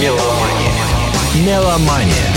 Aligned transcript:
Меломания. 0.00 1.46
Меломания. 1.46 2.32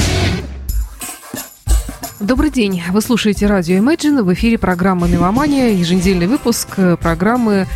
Добрый 2.20 2.52
день. 2.52 2.84
Вы 2.90 3.00
слушаете 3.00 3.48
радио 3.48 3.78
Imagine. 3.78 4.22
В 4.22 4.34
эфире 4.34 4.58
программа 4.58 5.08
«Меломания». 5.08 5.70
Еженедельный 5.70 6.28
выпуск 6.28 6.76
программы 7.00 7.68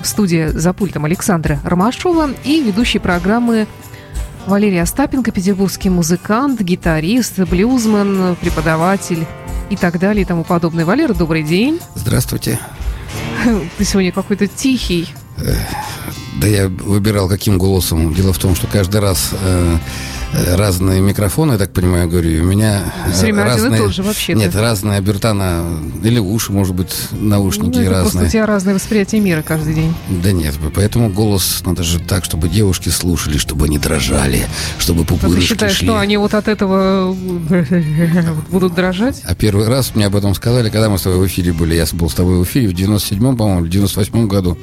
в 0.00 0.06
студии 0.06 0.46
за 0.46 0.72
пультом 0.72 1.06
Александра 1.06 1.58
Ромашова 1.64 2.30
и 2.44 2.62
ведущий 2.62 3.00
программы 3.00 3.66
Валерий 4.46 4.80
Остапенко, 4.80 5.32
петербургский 5.32 5.90
музыкант, 5.90 6.60
гитарист, 6.60 7.40
блюзмен, 7.40 8.36
преподаватель 8.36 9.26
и 9.70 9.76
так 9.76 9.98
далее 9.98 10.22
и 10.22 10.24
тому 10.24 10.44
подобное. 10.44 10.84
Валера, 10.84 11.14
добрый 11.14 11.42
день. 11.42 11.80
Здравствуйте. 11.96 12.60
Ты 13.76 13.84
сегодня 13.84 14.12
какой-то 14.12 14.46
тихий. 14.46 15.12
Да 16.40 16.46
я 16.46 16.68
выбирал 16.68 17.28
каким 17.28 17.58
голосом. 17.58 18.14
Дело 18.14 18.32
в 18.32 18.38
том, 18.38 18.54
что 18.54 18.66
каждый 18.66 19.00
раз 19.00 19.30
э, 19.32 19.78
разные 20.32 21.00
микрофоны, 21.00 21.52
я 21.52 21.58
так 21.58 21.72
понимаю, 21.72 22.08
говорю, 22.08 22.42
у 22.42 22.46
меня 22.46 22.82
Все 23.12 23.22
время 23.22 23.44
разные... 23.44 23.66
один 23.66 23.74
и 23.74 23.78
тот 23.78 23.94
же 23.94 24.02
вообще 24.02 24.34
Нет, 24.34 24.54
разные 24.54 24.98
обертана, 24.98 25.78
или 26.02 26.18
уши, 26.18 26.52
может 26.52 26.74
быть, 26.74 26.92
наушники 27.12 27.78
ну, 27.78 27.90
разные. 27.90 28.00
Просто 28.00 28.24
у 28.24 28.28
тебя 28.28 28.46
разное 28.46 28.74
восприятие 28.74 29.20
мира 29.20 29.42
каждый 29.42 29.74
день. 29.74 29.94
Да 30.08 30.32
нет, 30.32 30.54
поэтому 30.74 31.10
голос 31.10 31.62
надо 31.64 31.82
же 31.82 31.98
так, 31.98 32.24
чтобы 32.24 32.48
девушки 32.48 32.88
слушали, 32.88 33.38
чтобы 33.38 33.66
они 33.66 33.78
дрожали, 33.78 34.46
чтобы 34.78 35.04
пупырышки 35.04 35.40
Ты 35.40 35.46
считаешь, 35.46 35.76
шли. 35.76 35.88
что 35.88 35.98
они 35.98 36.16
вот 36.16 36.34
от 36.34 36.48
этого 36.48 37.14
будут 38.50 38.74
дрожать? 38.74 39.20
А 39.24 39.34
первый 39.34 39.68
раз 39.68 39.94
мне 39.94 40.06
об 40.06 40.16
этом 40.16 40.34
сказали, 40.34 40.70
когда 40.70 40.88
мы 40.88 40.98
с 40.98 41.02
тобой 41.02 41.18
в 41.18 41.26
эфире 41.26 41.52
были. 41.52 41.74
Я 41.74 41.86
был 41.92 42.08
с 42.08 42.14
тобой 42.14 42.38
в 42.38 42.44
эфире 42.44 42.68
в 42.68 42.72
97-м, 42.72 43.36
по-моему, 43.36 43.66
в 43.66 43.68
98-м 43.68 44.28
году, 44.28 44.56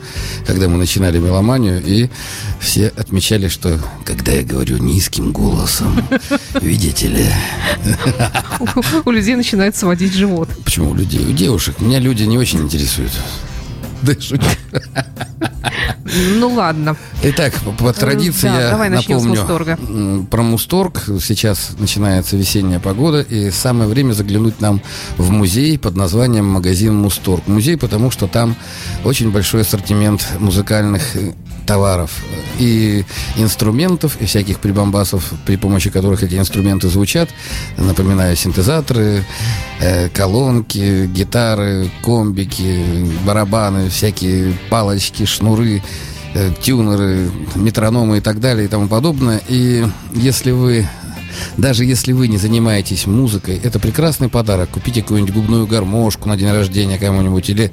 когда 0.48 0.68
мы 0.68 0.78
начинали 0.78 1.20
меломанию, 1.20 1.82
и 1.86 2.10
все 2.60 2.88
отмечали, 2.88 3.48
что 3.48 3.80
когда 4.06 4.32
я 4.32 4.44
говорю 4.44 4.78
низким 4.78 5.32
голосом, 5.32 5.59
голосом. 5.60 6.02
Видите 6.62 7.08
ли? 7.08 7.26
У 9.06 9.12
людей 9.12 9.36
начинает 9.36 9.76
сводить 9.76 10.14
живот. 10.14 10.50
Почему 10.64 10.92
у 10.92 10.94
людей? 10.94 11.26
У 11.26 11.32
девушек. 11.34 11.82
Меня 11.82 12.00
люди 12.00 12.24
не 12.24 12.38
очень 12.38 12.62
интересуют. 12.62 13.12
Шучу. 14.20 14.42
Ну 16.40 16.50
ладно. 16.50 16.96
Итак, 17.22 17.54
по 17.78 17.94
традиции 17.94 18.48
да, 18.48 18.62
я 18.62 18.70
давай 18.72 18.90
напомню 18.90 19.36
с 19.36 19.40
Мусторга. 19.40 19.78
про 20.30 20.42
Мусторг. 20.42 21.04
Сейчас 21.22 21.72
начинается 21.78 22.36
весенняя 22.36 22.80
погода, 22.80 23.22
и 23.22 23.52
самое 23.52 23.90
время 23.90 24.14
заглянуть 24.14 24.60
нам 24.60 24.82
в 25.18 25.30
музей 25.30 25.78
под 25.78 25.96
названием 25.96 26.46
магазин 26.46 26.96
Мусторг. 26.96 27.48
Музей, 27.48 27.78
потому 27.78 28.10
что 28.12 28.28
там 28.28 28.56
очень 29.04 29.32
большой 29.32 29.62
ассортимент 29.62 30.28
музыкальных 30.40 31.04
товаров 31.70 32.24
и 32.58 33.06
инструментов, 33.38 34.18
и 34.20 34.26
всяких 34.26 34.60
прибамбасов, 34.60 35.32
при 35.46 35.56
помощи 35.56 35.92
которых 35.92 36.24
эти 36.24 36.34
инструменты 36.34 36.90
звучат. 36.90 37.30
Напоминаю, 37.78 38.36
синтезаторы, 38.36 39.04
э, 39.04 39.24
колонки, 40.14 41.08
гитары, 41.08 41.90
комбики, 42.04 43.06
барабаны, 43.26 43.90
всякие 43.90 44.54
палочки, 44.70 45.26
шнуры, 45.26 45.82
э, 46.34 46.52
тюнеры, 46.62 47.30
метрономы 47.56 48.18
и 48.18 48.22
так 48.22 48.40
далее 48.40 48.66
и 48.66 48.68
тому 48.68 48.88
подобное. 48.88 49.42
И 49.48 49.86
если 50.14 50.52
вы 50.52 50.88
даже 51.58 51.86
если 51.86 52.12
вы 52.12 52.28
не 52.28 52.38
занимаетесь 52.38 53.06
музыкой, 53.06 53.60
это 53.64 53.80
прекрасный 53.80 54.30
подарок. 54.30 54.70
Купите 54.70 55.02
какую-нибудь 55.02 55.34
губную 55.34 55.68
гармошку 55.68 56.28
на 56.28 56.38
день 56.38 56.52
рождения 56.52 56.98
кому-нибудь. 56.98 57.50
Или 57.50 57.72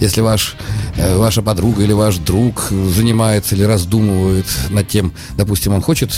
если 0.00 0.20
ваш, 0.20 0.56
э, 0.96 1.16
ваша 1.16 1.42
подруга 1.42 1.82
или 1.82 1.92
ваш 1.92 2.16
друг 2.18 2.68
занимается 2.70 3.54
или 3.54 3.64
раздумывает 3.64 4.46
над 4.70 4.88
тем, 4.88 5.12
допустим, 5.36 5.72
он 5.72 5.82
хочет 5.82 6.10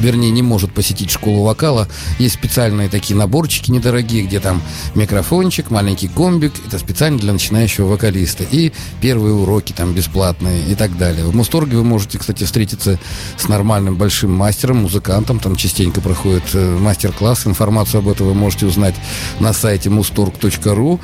вернее, 0.00 0.30
не 0.30 0.42
может 0.42 0.72
посетить 0.72 1.10
школу 1.10 1.44
вокала. 1.44 1.88
Есть 2.18 2.34
специальные 2.34 2.88
такие 2.88 3.16
наборчики 3.16 3.70
недорогие, 3.70 4.24
где 4.24 4.40
там 4.40 4.62
микрофончик, 4.94 5.70
маленький 5.70 6.08
комбик. 6.08 6.52
Это 6.66 6.78
специально 6.78 7.18
для 7.18 7.32
начинающего 7.32 7.86
вокалиста. 7.86 8.44
И 8.50 8.72
первые 9.00 9.34
уроки 9.34 9.72
там 9.72 9.92
бесплатные 9.92 10.62
и 10.64 10.74
так 10.74 10.96
далее. 10.96 11.24
В 11.24 11.34
Мусторге 11.34 11.76
вы 11.76 11.84
можете, 11.84 12.18
кстати, 12.18 12.44
встретиться 12.44 12.98
с 13.36 13.48
нормальным 13.48 13.96
большим 13.96 14.32
мастером, 14.32 14.78
музыкантом. 14.78 15.40
Там 15.40 15.56
частенько 15.56 16.00
проходит 16.00 16.44
э, 16.54 16.78
мастер-класс. 16.78 17.46
Информацию 17.46 18.00
об 18.00 18.08
этом 18.08 18.26
вы 18.26 18.34
можете 18.34 18.66
узнать 18.66 18.94
на 19.38 19.52
сайте 19.52 19.90
mustorg.ru 19.90 21.00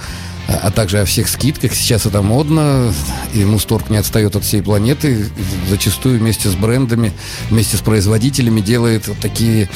а 0.48 0.70
также 0.70 1.00
о 1.00 1.04
всех 1.04 1.28
скидках. 1.28 1.74
Сейчас 1.74 2.06
это 2.06 2.22
модно, 2.22 2.92
и 3.34 3.44
Мусторг 3.44 3.90
не 3.90 3.96
отстает 3.96 4.36
от 4.36 4.44
всей 4.44 4.62
планеты. 4.62 5.26
Зачастую 5.68 6.18
вместе 6.18 6.48
с 6.48 6.54
брендами, 6.54 7.12
вместе 7.50 7.76
с 7.76 7.80
производителями 7.80 8.60
делает 8.60 9.08
такие 9.20 9.68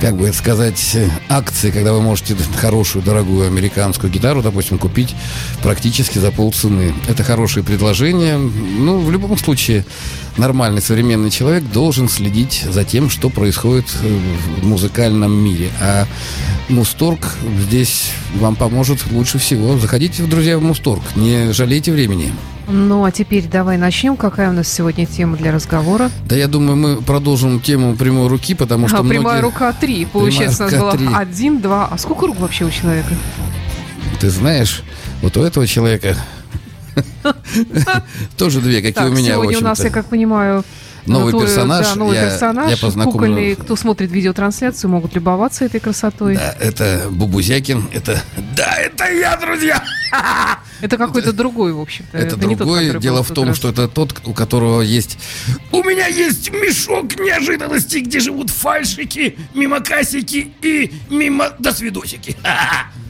как 0.00 0.16
бы 0.16 0.32
сказать, 0.32 0.96
акции, 1.28 1.70
когда 1.70 1.92
вы 1.92 2.00
можете 2.00 2.34
хорошую, 2.56 3.04
дорогую 3.04 3.46
американскую 3.46 4.10
гитару, 4.10 4.42
допустим, 4.42 4.78
купить 4.78 5.14
практически 5.62 6.18
за 6.18 6.30
полцены. 6.30 6.94
Это 7.06 7.22
хорошее 7.22 7.64
предложение. 7.64 8.38
Ну, 8.38 8.98
в 8.98 9.10
любом 9.10 9.36
случае, 9.36 9.84
нормальный 10.40 10.80
современный 10.82 11.30
человек 11.30 11.62
должен 11.64 12.08
следить 12.08 12.64
за 12.68 12.84
тем, 12.84 13.10
что 13.10 13.28
происходит 13.28 13.86
в 13.92 14.66
музыкальном 14.66 15.32
мире. 15.32 15.70
А 15.80 16.06
Мусторг 16.68 17.36
здесь 17.66 18.10
вам 18.36 18.56
поможет 18.56 18.98
лучше 19.12 19.38
всего. 19.38 19.78
Заходите, 19.78 20.22
друзья, 20.24 20.58
в 20.58 20.62
Мусторг. 20.62 21.02
Не 21.14 21.52
жалейте 21.52 21.92
времени. 21.92 22.32
Ну, 22.68 23.04
а 23.04 23.10
теперь 23.10 23.46
давай 23.46 23.76
начнем. 23.76 24.16
Какая 24.16 24.50
у 24.50 24.52
нас 24.52 24.68
сегодня 24.68 25.04
тема 25.04 25.36
для 25.36 25.52
разговора? 25.52 26.10
Да, 26.24 26.36
я 26.36 26.48
думаю, 26.48 26.76
мы 26.76 27.02
продолжим 27.02 27.60
тему 27.60 27.96
прямой 27.96 28.28
руки, 28.28 28.54
потому 28.54 28.88
что 28.88 28.98
а, 28.98 29.02
многие... 29.02 29.18
прямая 29.18 29.42
рука 29.42 29.72
3. 29.72 30.06
Получается, 30.06 30.66
у 30.66 30.70
нас 30.70 30.96
было 30.96 31.18
1, 31.18 31.60
2. 31.60 31.88
А 31.90 31.98
сколько 31.98 32.26
рук 32.26 32.38
вообще 32.38 32.64
у 32.64 32.70
человека? 32.70 33.14
Ты 34.20 34.30
знаешь, 34.30 34.82
вот 35.20 35.36
у 35.36 35.42
этого 35.42 35.66
человека 35.66 36.16
тоже 38.36 38.60
две, 38.60 38.82
как 38.82 39.04
и 39.04 39.08
у 39.08 39.12
меня, 39.12 39.34
Сегодня 39.34 39.58
у 39.58 39.62
нас, 39.62 39.82
я 39.82 39.90
как 39.90 40.06
понимаю, 40.06 40.64
новый 41.06 41.32
персонаж. 41.32 41.86
Да, 41.86 41.94
новый 41.94 42.16
я, 42.16 42.24
персонаж. 42.30 42.70
Я 42.70 42.76
познакомлю... 42.76 43.12
Кукольный, 43.12 43.54
кто 43.54 43.76
смотрит 43.76 44.10
видеотрансляцию, 44.10 44.90
могут 44.90 45.14
любоваться 45.14 45.64
этой 45.64 45.80
красотой. 45.80 46.36
Да, 46.36 46.54
это 46.58 47.06
Бубузякин. 47.10 47.88
Это... 47.92 48.20
Да, 48.56 48.74
это 48.76 49.10
я, 49.12 49.36
друзья! 49.36 49.82
Это 50.80 50.96
какой-то 50.96 51.32
другой, 51.32 51.72
в 51.72 51.80
общем-то. 51.80 52.16
Это, 52.16 52.26
это 52.28 52.36
другой. 52.36 52.92
Тот, 52.92 53.02
Дело 53.02 53.22
в 53.22 53.30
том, 53.30 53.48
раз. 53.48 53.56
что 53.56 53.68
это 53.68 53.86
тот, 53.86 54.14
у 54.24 54.32
которого 54.32 54.80
есть... 54.80 55.18
У 55.72 55.82
меня 55.82 56.06
есть 56.06 56.50
мешок 56.50 57.18
неожиданностей, 57.18 58.00
где 58.00 58.20
живут 58.20 58.50
фальшики, 58.50 59.36
мимокасики 59.54 60.52
и 60.62 60.92
мимо 61.10 61.50
досвидосики. 61.58 62.36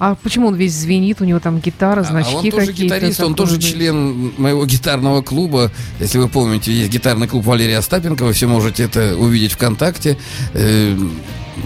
А 0.02 0.14
почему 0.14 0.46
он 0.46 0.54
весь 0.54 0.72
звенит? 0.72 1.20
У 1.20 1.24
него 1.24 1.40
там 1.40 1.60
гитара, 1.60 2.02
значки 2.02 2.32
а 2.32 2.38
он 2.38 2.50
тоже 2.50 2.72
гитарист, 2.72 3.20
он 3.20 3.34
тоже 3.34 3.60
член 3.60 4.32
моего 4.38 4.64
гитарного 4.64 5.20
клуба. 5.20 5.70
Если 5.98 6.16
вы 6.16 6.26
помните, 6.28 6.72
есть 6.72 6.90
гитарный 6.90 7.28
клуб 7.28 7.44
Валерия 7.44 7.76
Остапенко, 7.76 8.24
вы 8.24 8.32
все 8.32 8.46
можете 8.46 8.84
это 8.84 9.14
увидеть 9.18 9.52
ВКонтакте. 9.52 10.16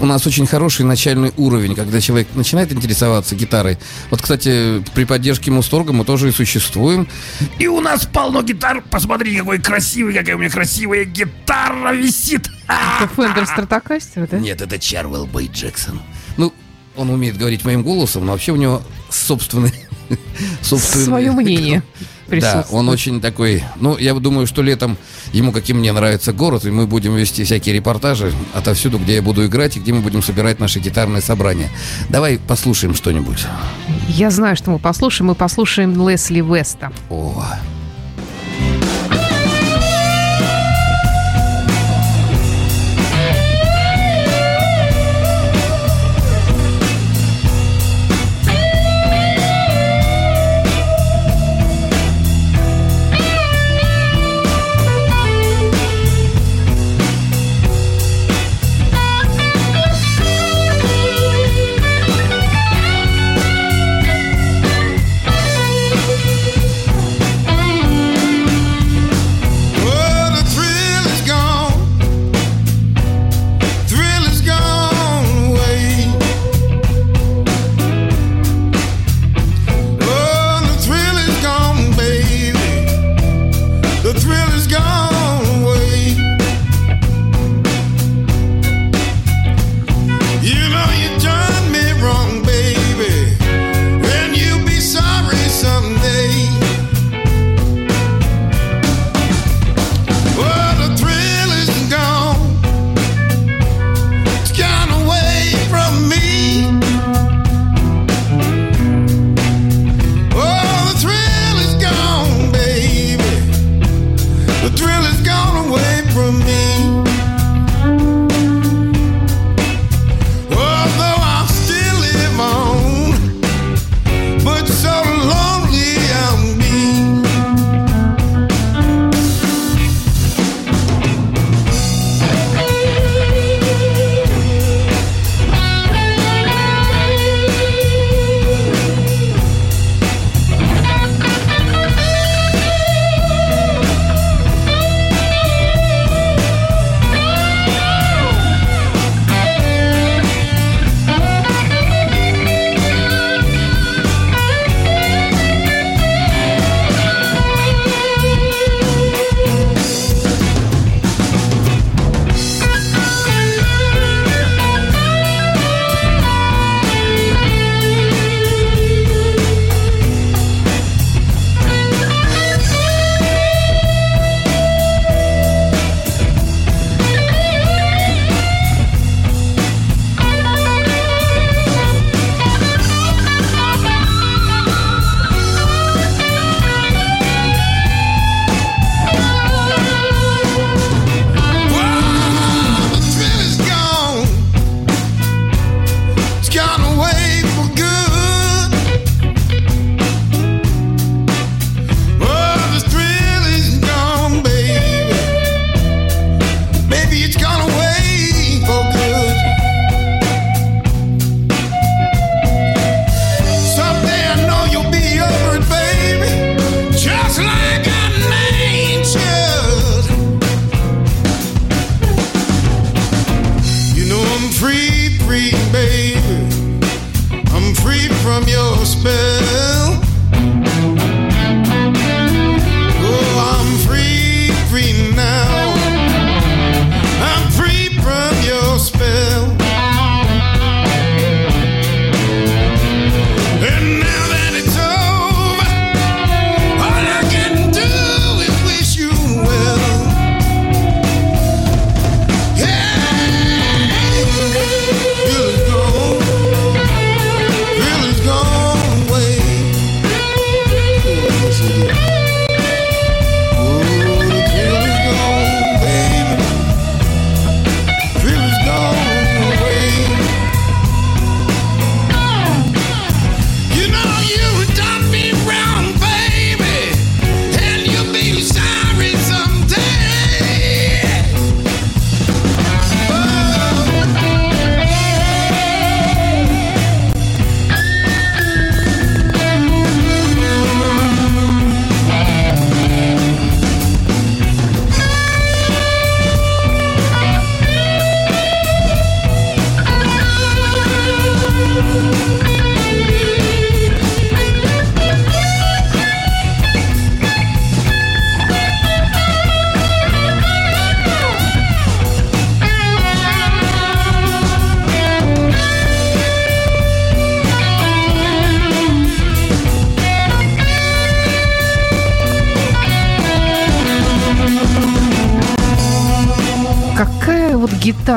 У 0.00 0.06
нас 0.06 0.26
очень 0.26 0.46
хороший 0.46 0.84
начальный 0.84 1.32
уровень, 1.36 1.74
когда 1.74 2.00
человек 2.00 2.28
начинает 2.34 2.72
интересоваться 2.72 3.34
гитарой. 3.36 3.78
Вот, 4.10 4.22
кстати, 4.22 4.82
при 4.94 5.04
поддержке 5.04 5.50
Мусторга 5.50 5.92
мы 5.92 6.04
тоже 6.04 6.28
и 6.28 6.32
существуем. 6.32 7.08
И 7.58 7.66
у 7.66 7.80
нас 7.80 8.06
полно 8.06 8.42
гитар. 8.42 8.82
Посмотрите, 8.90 9.38
какой 9.38 9.58
красивый, 9.58 10.14
какая 10.14 10.36
у 10.36 10.38
меня 10.38 10.50
красивая 10.50 11.04
гитара 11.04 11.92
висит. 11.92 12.48
Это 12.66 13.10
Фендер 13.14 13.46
Стратокастер, 13.46 14.28
да? 14.28 14.38
Нет, 14.38 14.60
это 14.60 14.78
Чарвелл 14.78 15.26
Бэй 15.26 15.48
Джексон. 15.52 16.00
Ну, 16.36 16.52
он 16.96 17.10
умеет 17.10 17.36
говорить 17.36 17.64
моим 17.64 17.82
голосом, 17.82 18.26
но 18.26 18.32
вообще 18.32 18.52
у 18.52 18.56
него 18.56 18.82
собственный... 19.10 19.72
собственный 20.62 21.04
Свое 21.04 21.32
мнение. 21.32 21.82
Да, 22.28 22.66
он 22.70 22.88
очень 22.88 23.20
такой... 23.20 23.62
Ну, 23.76 23.98
я 23.98 24.15
думаю, 24.15 24.47
что 24.47 24.62
летом 24.62 24.97
ему, 25.32 25.53
как 25.53 25.69
и 25.69 25.72
мне, 25.72 25.92
нравится 25.92 26.32
город, 26.32 26.65
и 26.65 26.70
мы 26.70 26.87
будем 26.87 27.15
вести 27.15 27.44
всякие 27.44 27.75
репортажи 27.75 28.32
отовсюду, 28.55 28.99
где 28.99 29.17
я 29.17 29.23
буду 29.23 29.44
играть, 29.46 29.76
и 29.76 29.81
где 29.81 29.93
мы 29.93 30.00
будем 30.00 30.23
собирать 30.23 30.58
наши 30.58 30.81
гитарные 30.81 31.23
собрания. 31.23 31.70
Давай 32.08 32.38
послушаем 32.38 32.94
что-нибудь. 32.94 33.46
Я 34.08 34.31
знаю, 34.31 34.56
что 34.56 34.70
мы 34.70 34.78
послушаем. 34.78 35.28
Мы 35.28 35.34
послушаем 35.34 36.08
Лесли 36.08 36.40
Веста. 36.40 36.93
О, 37.11 37.44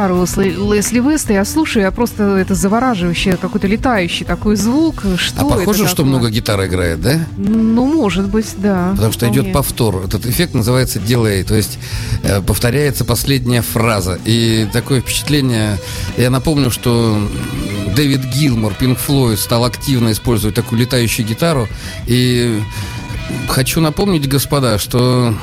гитару 0.08 0.74
Лесли 0.74 1.00
Веста, 1.00 1.34
я 1.34 1.46
слушаю, 1.46 1.84
я 1.84 1.92
просто 1.92 2.24
это 2.38 2.56
завораживающий, 2.56 3.36
какой-то 3.38 3.68
летающий 3.68 4.26
такой 4.26 4.56
звук. 4.56 5.04
Что 5.18 5.42
а 5.42 5.46
похоже, 5.46 5.88
что 5.88 6.06
много 6.06 6.30
гитар 6.30 6.66
играет, 6.66 7.02
да? 7.02 7.20
Ну, 7.38 7.86
может 7.86 8.28
быть, 8.30 8.48
да. 8.58 8.92
Потому 8.92 9.12
что 9.12 9.26
вполне. 9.26 9.42
идет 9.42 9.54
повтор. 9.54 10.04
Этот 10.06 10.26
эффект 10.26 10.54
называется 10.54 11.00
delay, 11.00 11.44
то 11.44 11.56
есть 11.56 11.78
э, 12.24 12.42
повторяется 12.42 13.06
последняя 13.06 13.62
фраза. 13.62 14.20
И 14.26 14.68
такое 14.72 15.02
впечатление, 15.02 15.78
я 16.18 16.30
напомню, 16.30 16.72
что 16.72 17.20
Дэвид 17.96 18.24
Гилмор, 18.26 18.74
Пинк 18.74 19.00
Флойд, 19.00 19.40
стал 19.40 19.66
активно 19.66 20.12
использовать 20.12 20.56
такую 20.56 20.80
летающую 20.80 21.28
гитару. 21.28 21.68
И 22.06 22.62
хочу 23.48 23.82
напомнить, 23.82 24.28
господа, 24.28 24.78
что 24.78 25.34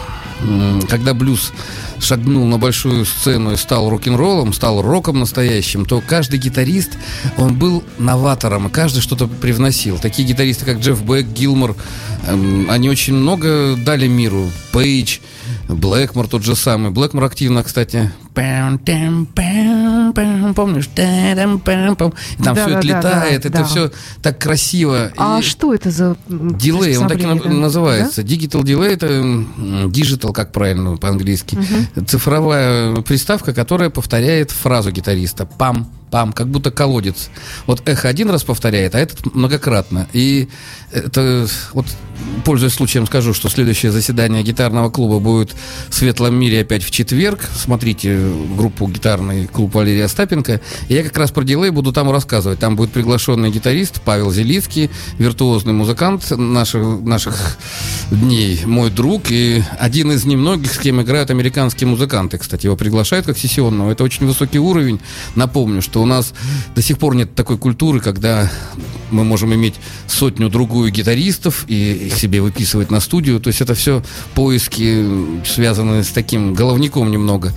когда 0.88 1.14
блюз 1.14 1.52
шагнул 2.00 2.46
на 2.46 2.58
большую 2.58 3.04
сцену 3.04 3.52
и 3.52 3.56
стал 3.56 3.88
рок-н-роллом, 3.88 4.52
стал 4.52 4.82
роком 4.82 5.20
настоящим, 5.20 5.84
то 5.84 6.02
каждый 6.06 6.38
гитарист, 6.38 6.92
он 7.36 7.54
был 7.58 7.82
новатором, 7.98 8.68
и 8.68 8.70
каждый 8.70 9.00
что-то 9.00 9.26
привносил. 9.26 9.98
Такие 9.98 10.26
гитаристы, 10.26 10.64
как 10.64 10.78
Джефф 10.78 11.02
Бек, 11.02 11.26
Гилмор, 11.26 11.76
эм, 12.26 12.70
они 12.70 12.88
очень 12.88 13.14
много 13.14 13.76
дали 13.76 14.06
миру. 14.06 14.50
Пейдж, 14.72 15.18
Блэкмор 15.68 16.28
тот 16.28 16.44
же 16.44 16.56
самый. 16.56 16.90
Блэкмор 16.90 17.24
активно, 17.24 17.62
кстати. 17.62 18.12
Помнишь? 20.54 20.88
Там 20.94 21.62
да, 21.62 22.54
все 22.54 22.66
да, 22.66 22.78
это 22.78 22.86
летает, 22.86 23.42
да, 23.42 23.48
это 23.48 23.64
все 23.64 23.90
так 24.22 24.38
красиво. 24.38 25.12
А 25.16 25.38
и 25.38 25.42
что 25.42 25.72
это 25.72 25.90
за 25.90 26.16
Дилей, 26.28 26.96
он 26.96 27.08
так 27.08 27.20
и 27.20 27.26
называется. 27.26 28.22
Digital 28.22 28.62
Delay 28.62 28.88
это 28.94 29.06
digital, 29.88 30.32
как 30.32 30.50
правильно 30.52 30.96
по-английски. 30.96 31.56
Угу. 31.56 32.06
Цифровая 32.06 32.96
приставка, 33.02 33.54
которая 33.54 33.90
повторяет 33.90 34.50
фразу 34.50 34.90
гитариста. 34.90 35.46
Пам, 35.46 35.88
пам, 36.10 36.32
как 36.32 36.48
будто 36.48 36.70
колодец. 36.70 37.28
Вот 37.66 37.88
эхо 37.88 38.08
один 38.08 38.30
раз 38.30 38.42
повторяет, 38.42 38.94
а 38.94 38.98
этот 38.98 39.34
многократно. 39.34 40.08
И 40.12 40.48
это 40.92 41.46
вот, 41.72 41.86
пользуясь 42.44 42.74
случаем, 42.74 43.06
скажу, 43.06 43.34
что 43.34 43.48
следующее 43.48 43.90
заседание 43.90 44.42
гитарного 44.42 44.90
клуба 44.90 45.18
будет 45.18 45.54
в 45.88 45.94
Светлом 45.94 46.34
мире 46.36 46.60
опять 46.60 46.84
в 46.84 46.90
четверг. 46.90 47.40
Смотрите 47.56 48.16
группу 48.57 48.88
гитарный 48.88 49.47
клуб 49.47 49.75
Валерия 49.75 50.04
Остапенко. 50.04 50.61
Я 50.88 51.02
как 51.02 51.16
раз 51.16 51.31
про 51.31 51.45
дилей 51.45 51.71
буду 51.71 51.93
там 51.93 52.11
рассказывать. 52.11 52.59
Там 52.59 52.76
будет 52.76 52.90
приглашенный 52.90 53.50
гитарист 53.50 54.00
Павел 54.02 54.31
Зелицкий, 54.31 54.90
виртуозный 55.19 55.73
музыкант 55.73 56.31
наших, 56.31 57.02
наших 57.02 57.59
дней, 58.11 58.61
мой 58.64 58.90
друг 58.90 59.31
и 59.31 59.62
один 59.78 60.12
из 60.12 60.25
немногих, 60.25 60.73
с 60.73 60.78
кем 60.78 61.00
играют 61.02 61.31
американские 61.31 61.88
музыканты. 61.88 62.38
Кстати, 62.38 62.66
его 62.66 62.76
приглашают 62.76 63.26
как 63.26 63.38
сессионного. 63.38 63.90
Это 63.90 64.04
очень 64.04 64.26
высокий 64.26 64.59
уровень. 64.59 65.00
Напомню, 65.35 65.83
что 65.83 66.02
у 66.02 66.07
нас 66.07 66.35
до 66.75 66.83
сих 66.83 66.99
пор 66.99 67.14
нет 67.14 67.35
такой 67.35 67.59
культуры, 67.59 68.00
когда 68.00 68.50
мы 69.11 69.25
можем 69.25 69.54
иметь 69.54 69.75
сотню-другую 70.07 70.90
гитаристов 70.90 71.64
и 71.69 72.09
их 72.09 72.16
себе 72.16 72.40
выписывать 72.40 72.90
на 72.90 73.00
студию. 73.00 73.40
То 73.40 73.49
есть 73.49 73.61
это 73.61 73.75
все 73.75 74.02
поиски, 74.35 75.07
связанные 75.45 76.04
с 76.04 76.09
таким 76.09 76.54
головником 76.54 77.11
немного. 77.11 77.52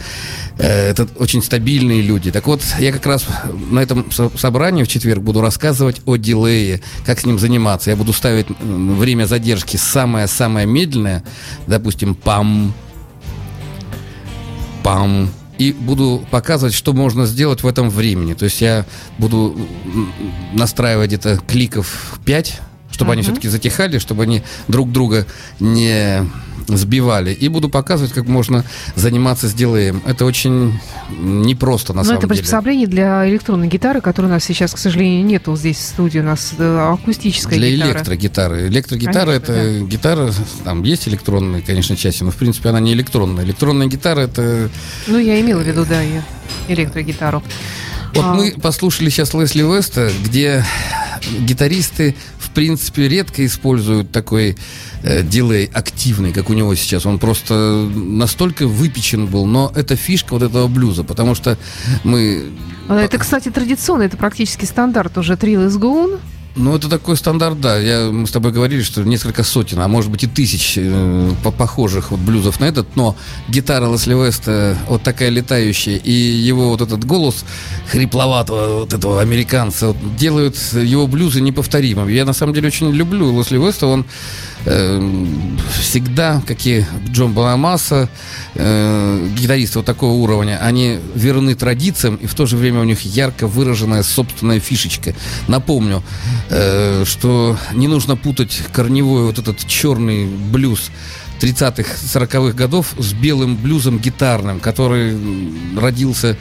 Э, 0.58 0.90
это 0.90 1.08
очень 1.18 1.44
стабильные 1.44 2.02
люди. 2.02 2.32
Так 2.32 2.48
вот, 2.48 2.62
я 2.80 2.92
как 2.92 3.06
раз 3.06 3.26
на 3.70 3.80
этом 3.80 4.06
собрании 4.12 4.84
в 4.84 4.88
четверг 4.88 5.22
буду 5.22 5.42
рассказывать 5.42 6.02
о 6.06 6.16
дилее, 6.16 6.82
как 7.06 7.20
с 7.20 7.26
ним 7.26 7.40
заниматься. 7.40 7.90
Я 7.90 7.96
буду 7.96 8.14
ставить 8.14 8.48
время 8.60 9.26
задержки 9.26 9.78
самое-самое 9.78 10.66
медленное, 10.66 11.24
допустим, 11.68 12.16
пам, 12.16 12.74
пам, 14.84 15.30
и 15.58 15.74
буду 15.74 16.26
показывать, 16.32 16.74
что 16.74 16.94
можно 16.94 17.26
сделать 17.26 17.64
в 17.64 17.68
этом 17.68 17.90
времени. 17.90 18.34
То 18.34 18.46
есть 18.46 18.62
я 18.62 18.86
буду 19.18 19.58
настраивать 20.54 21.08
где-то 21.08 21.38
кликов 21.48 22.20
5, 22.26 22.62
чтобы 22.92 23.10
uh-huh. 23.10 23.14
они 23.14 23.22
все-таки 23.22 23.48
затихали, 23.48 24.00
чтобы 24.00 24.24
они 24.24 24.44
друг 24.68 24.92
друга 24.92 25.26
не 25.60 26.28
сбивали. 26.68 27.34
И 27.34 27.48
буду 27.48 27.70
показывать, 27.70 28.14
как 28.14 28.28
можно 28.28 28.64
заниматься 28.96 29.48
с 29.48 29.54
дилеем. 29.54 30.02
Это 30.06 30.26
очень 30.26 30.80
непросто 31.10 31.94
на 31.94 32.00
Но 32.00 32.04
самом 32.04 32.18
это 32.18 32.28
деле. 32.28 32.34
это 32.34 32.42
приспособление 32.42 32.88
для 32.88 33.30
электронной 33.30 33.68
гитары, 33.68 34.02
которой 34.02 34.28
у 34.28 34.30
нас 34.30 34.44
сейчас, 34.44 34.74
к 34.74 34.78
сожалению, 34.78 35.26
нету 35.26 35.56
здесь 35.56 35.78
в 35.78 35.84
студии. 35.84 36.20
У 36.20 36.24
нас 36.24 36.54
э, 36.58 36.94
акустическая 36.94 37.58
для 37.58 37.70
гитара. 37.70 37.88
Для 37.88 37.94
электрогитары. 37.94 38.68
Электрогитара 38.68 39.32
это 39.32 39.54
да. 39.54 39.86
гитара, 39.86 40.32
там 40.64 40.84
есть 40.84 41.08
электронные, 41.08 41.62
конечно, 41.62 41.96
части, 41.96 42.24
но 42.24 42.32
в 42.32 42.36
принципе 42.36 42.70
она 42.70 42.80
не 42.80 42.94
электронная. 42.94 43.46
Электронная 43.46 43.88
гитара 43.88 44.22
это... 44.22 44.70
Ну, 45.08 45.18
я 45.18 45.40
имела 45.40 45.62
в 45.62 45.68
виду, 45.68 45.86
да, 45.86 46.02
электрогитару. 46.68 47.44
Вот 48.14 48.26
а... 48.26 48.34
мы 48.34 48.52
послушали 48.52 49.10
сейчас 49.10 49.34
Лесли 49.34 49.64
Веста, 49.64 50.12
где 50.24 50.64
гитаристы, 51.40 52.16
в 52.40 52.50
принципе, 52.52 53.08
редко 53.08 53.46
используют 53.46 54.12
такой 54.12 54.58
э, 55.04 55.24
дилей 55.24 55.70
активный, 55.74 56.34
как 56.34 56.50
у 56.50 56.54
него 56.54 56.74
сейчас. 56.76 57.06
Он 57.06 57.20
просто 57.20 57.54
настолько 57.94 58.68
выпечен 58.68 59.28
был. 59.28 59.46
Но 59.46 59.72
это 59.76 59.96
фишка 59.96 60.34
вот 60.34 60.44
этого 60.44 60.68
блюза, 60.68 61.04
потому 61.04 61.36
что 61.36 61.58
мы... 62.04 62.52
Это, 62.90 63.18
кстати, 63.18 63.50
традиционно, 63.50 64.04
это 64.04 64.18
практически 64.18 64.66
стандарт 64.66 65.18
уже 65.18 65.34
Trill 65.34 65.68
is 65.68 65.78
Gone. 65.80 66.20
Ну, 66.58 66.76
это 66.76 66.90
такой 66.90 67.16
стандарт, 67.16 67.62
да. 67.62 67.78
Я, 67.78 68.10
мы 68.12 68.26
с 68.26 68.32
тобой 68.32 68.52
говорили, 68.52 68.82
что 68.82 69.04
несколько 69.04 69.44
сотен, 69.44 69.80
а 69.80 69.88
может 69.88 70.10
быть 70.10 70.24
и 70.24 70.28
тысяч 70.28 70.74
э, 70.78 71.32
похожих 71.56 72.10
вот 72.10 72.20
блюзов 72.20 72.60
на 72.60 72.66
этот, 72.66 72.96
но 72.96 73.16
гитара 73.48 73.92
Лесли 73.92 74.16
Веста 74.16 74.76
вот 74.88 75.04
такая 75.04 75.30
летающая, 75.30 75.98
и 75.98 76.12
его 76.12 76.70
вот 76.70 76.82
этот 76.82 77.06
голос 77.06 77.46
хрипловатого 77.92 78.80
вот 78.80 78.94
этого 78.94 79.22
американца 79.22 79.88
вот, 79.88 79.98
делают 80.18 80.58
его 80.74 81.06
блюзы 81.06 81.42
неповторимым. 81.42 82.08
Я 82.08 82.26
на 82.26 82.34
самом 82.34 82.56
деле 82.56 82.68
очень 82.68 82.92
люблю 82.92 83.38
Лесли 83.38 83.60
Веста, 83.60 83.86
он 83.86 84.02
э, 84.02 84.57
всегда, 85.80 86.42
как 86.46 86.66
и 86.66 86.86
Джон 87.10 87.34
Бонамасса, 87.34 88.10
э, 88.56 89.30
гитаристы 89.38 89.80
вот 89.80 89.86
такого 89.86 90.14
уровня, 90.14 90.60
они 90.62 91.00
верны 91.16 91.56
традициям, 91.56 92.16
и 92.16 92.28
в 92.28 92.36
то 92.36 92.46
же 92.46 92.58
время 92.58 92.82
у 92.82 92.84
них 92.84 93.02
ярко 93.02 93.48
выраженная 93.48 94.04
собственная 94.04 94.60
фишечка. 94.60 95.14
Напомню, 95.48 96.04
Э, 96.50 97.04
что 97.06 97.58
не 97.74 97.88
нужно 97.88 98.16
путать 98.16 98.62
корневой 98.72 99.26
вот 99.26 99.38
этот 99.38 99.66
черный 99.68 100.26
блюз 100.26 100.92
30-х, 101.42 101.92
40-х 102.06 102.54
годов 102.54 102.94
с 102.98 103.14
белым 103.14 103.58
блюзом 103.58 104.00
гитарным, 104.00 104.60
который 104.60 105.18
родился 105.78 106.38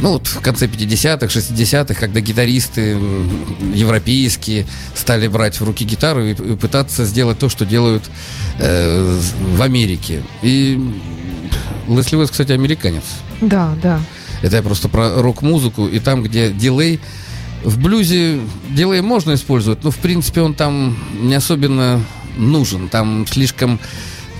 ну, 0.00 0.12
вот 0.12 0.26
в 0.26 0.40
конце 0.40 0.66
50-х, 0.66 1.26
60-х, 1.26 1.94
когда 1.94 2.20
гитаристы 2.20 2.98
европейские 3.74 4.66
стали 4.94 5.28
брать 5.28 5.60
в 5.60 5.64
руки 5.64 5.84
гитару 5.84 6.24
и, 6.24 6.32
и 6.32 6.56
пытаться 6.56 7.04
сделать 7.04 7.38
то, 7.38 7.48
что 7.48 7.64
делают 7.64 8.04
э, 8.58 9.20
в 9.56 9.62
Америке. 9.62 10.22
И 10.42 10.80
Лесли 11.88 12.16
Уэс, 12.16 12.30
кстати, 12.30 12.52
американец. 12.52 13.04
Да, 13.40 13.74
да. 13.82 14.00
Это 14.42 14.56
я 14.56 14.62
просто 14.62 14.88
про 14.88 15.20
рок-музыку. 15.20 15.86
И 15.86 15.98
там, 15.98 16.22
где 16.22 16.50
дилей 16.50 17.00
в 17.64 17.78
блюзе 17.78 18.40
дилей 18.70 19.00
можно 19.00 19.34
использовать, 19.34 19.82
но 19.82 19.90
в 19.90 19.96
принципе 19.96 20.42
он 20.42 20.54
там 20.54 20.96
не 21.20 21.34
особенно 21.34 22.00
нужен. 22.36 22.88
Там 22.88 23.26
слишком, 23.26 23.80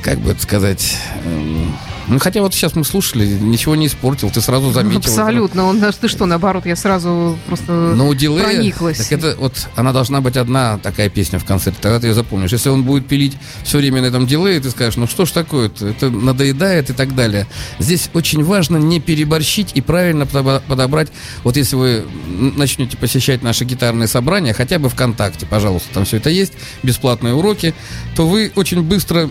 как 0.03 0.21
бы 0.21 0.33
это 0.33 0.43
сказать, 0.43 0.97
эм, 1.25 1.75
ну, 2.09 2.19
хотя 2.19 2.41
вот 2.41 2.55
сейчас 2.55 2.75
мы 2.75 2.85
слушали, 2.85 3.27
ничего 3.27 3.77
не 3.77 3.87
испортил, 3.87 4.31
ты 4.31 4.41
сразу 4.41 4.73
заметил. 4.73 4.99
Абсолютно. 4.99 5.65
Он, 5.65 5.81
ты 5.81 6.09
что, 6.09 6.27
наоборот, 6.27 6.67
я 6.67 6.77
сразу 6.77 7.39
просто 7.47 7.73
Но 7.73 8.09
у 8.09 8.15
дилея, 8.15 8.45
прониклась. 8.45 8.99
Так 8.99 9.13
это 9.13 9.37
вот, 9.39 9.55
она 9.77 9.93
должна 9.93 10.21
быть 10.21 10.37
одна 10.37 10.79
такая 10.79 11.09
песня 11.09 11.39
в 11.39 11.45
концерте, 11.45 11.79
тогда 11.81 12.01
ты 12.01 12.09
ее 12.09 12.15
запомнишь. 12.15 12.53
Если 12.53 12.69
он 12.69 12.85
будет 12.85 13.07
пилить 13.07 13.37
все 13.65 13.79
время 13.79 14.01
на 14.03 14.07
этом 14.07 14.27
дилее, 14.27 14.61
ты 14.61 14.71
скажешь, 14.71 14.97
ну 14.97 15.07
что 15.07 15.27
ж 15.27 15.31
такое-то, 15.31 15.87
это 15.87 16.11
надоедает 16.11 16.91
и 16.91 16.93
так 16.93 17.15
далее. 17.15 17.47
Здесь 17.79 18.11
очень 18.15 18.43
важно 18.43 18.77
не 18.77 19.01
переборщить 19.01 19.73
и 19.75 19.81
правильно 19.81 20.27
подобрать. 20.27 21.09
Вот 21.45 21.57
если 21.57 21.77
вы 21.77 22.05
начнете 22.29 22.97
посещать 22.97 23.43
наши 23.43 23.65
гитарные 23.65 24.09
собрания, 24.09 24.55
хотя 24.55 24.79
бы 24.79 24.89
ВКонтакте, 24.89 25.47
пожалуйста, 25.47 25.89
там 25.95 26.05
все 26.05 26.17
это 26.17 26.31
есть, 26.31 26.55
бесплатные 26.83 27.35
уроки, 27.35 27.75
то 28.17 28.27
вы 28.27 28.53
очень 28.55 28.83
быстро 28.83 29.31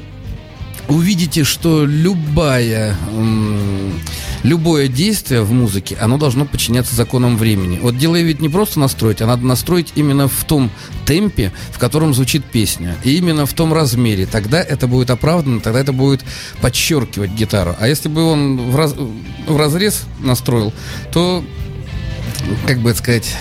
увидите, 0.88 1.44
что 1.44 1.86
любая, 1.86 2.96
любое 4.44 4.88
действие 4.88 5.42
в 5.42 5.52
музыке, 5.52 5.98
оно 6.00 6.18
должно 6.18 6.46
подчиняться 6.46 6.96
законам 6.96 7.38
времени. 7.38 7.80
Вот 7.82 7.98
делай 7.98 8.24
ведь 8.24 8.40
не 8.40 8.50
просто 8.50 8.80
настроить, 8.80 9.22
а 9.22 9.28
надо 9.28 9.46
настроить 9.46 9.94
именно 9.96 10.28
в 10.28 10.44
том 10.46 10.72
темпе, 11.06 11.52
в 11.72 11.80
котором 11.80 12.14
звучит 12.14 12.46
песня, 12.46 12.96
и 13.04 13.18
именно 13.18 13.46
в 13.46 13.54
том 13.54 13.74
размере. 13.74 14.26
Тогда 14.26 14.62
это 14.62 14.88
будет 14.88 15.10
оправдано, 15.10 15.60
тогда 15.60 15.80
это 15.80 15.94
будет 15.94 16.24
подчеркивать 16.62 17.32
гитару. 17.32 17.76
А 17.80 17.88
если 17.88 18.10
бы 18.10 18.24
он 18.24 18.72
в, 18.72 18.76
раз, 18.76 18.96
в 19.48 19.58
разрез 19.58 20.06
настроил, 20.20 20.74
то, 21.12 21.44
как 22.66 22.80
бы 22.80 22.92
это 22.92 23.00
сказать 23.00 23.36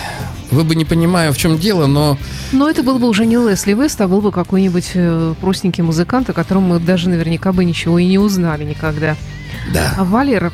вы 0.51 0.63
бы 0.63 0.75
не 0.75 0.85
понимая, 0.85 1.31
в 1.31 1.37
чем 1.37 1.57
дело, 1.57 1.87
но... 1.87 2.17
Но 2.51 2.69
это 2.69 2.83
был 2.83 2.99
бы 2.99 3.07
уже 3.07 3.25
не 3.25 3.35
Лесли 3.35 3.73
Вест, 3.73 3.99
а 4.01 4.07
был 4.07 4.21
бы 4.21 4.31
какой-нибудь 4.31 4.91
э, 4.93 5.33
простенький 5.41 5.83
музыкант, 5.83 6.29
о 6.29 6.33
котором 6.33 6.63
мы 6.63 6.79
даже 6.79 7.09
наверняка 7.09 7.51
бы 7.51 7.65
ничего 7.65 7.99
и 7.99 8.05
не 8.05 8.17
узнали 8.17 8.63
никогда. 8.63 9.15
Да. 9.73 9.93
А 9.97 10.03
Валера, 10.03 10.53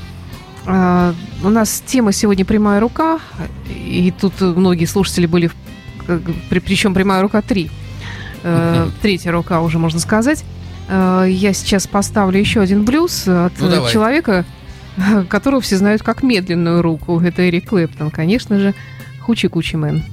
а, 0.65 1.13
у 1.43 1.49
нас 1.49 1.83
тема 1.85 2.11
сегодня 2.11 2.45
«Прямая 2.45 2.79
рука», 2.79 3.19
и 3.67 4.13
тут 4.19 4.39
многие 4.41 4.85
слушатели 4.85 5.25
были, 5.25 5.51
причем 6.49 6.93
«Прямая 6.93 7.21
рука 7.21 7.39
3», 7.39 7.69
э, 8.43 8.89
третья 9.01 9.31
рука 9.31 9.61
уже, 9.61 9.77
можно 9.77 9.99
сказать. 9.99 10.43
Э, 10.89 11.25
я 11.29 11.53
сейчас 11.53 11.87
поставлю 11.87 12.39
еще 12.39 12.61
один 12.61 12.83
блюз 12.83 13.27
от 13.27 13.53
ну, 13.59 13.89
человека, 13.89 14.45
которого 15.29 15.61
все 15.61 15.77
знают 15.77 16.01
как 16.01 16.23
медленную 16.23 16.81
руку. 16.81 17.19
Это 17.19 17.47
Эрик 17.47 17.69
Клэптон, 17.69 18.09
конечно 18.09 18.59
же. 18.59 18.73
Хучи 19.22 19.48
Кучи 19.48 19.76
Мэн. 19.76 20.04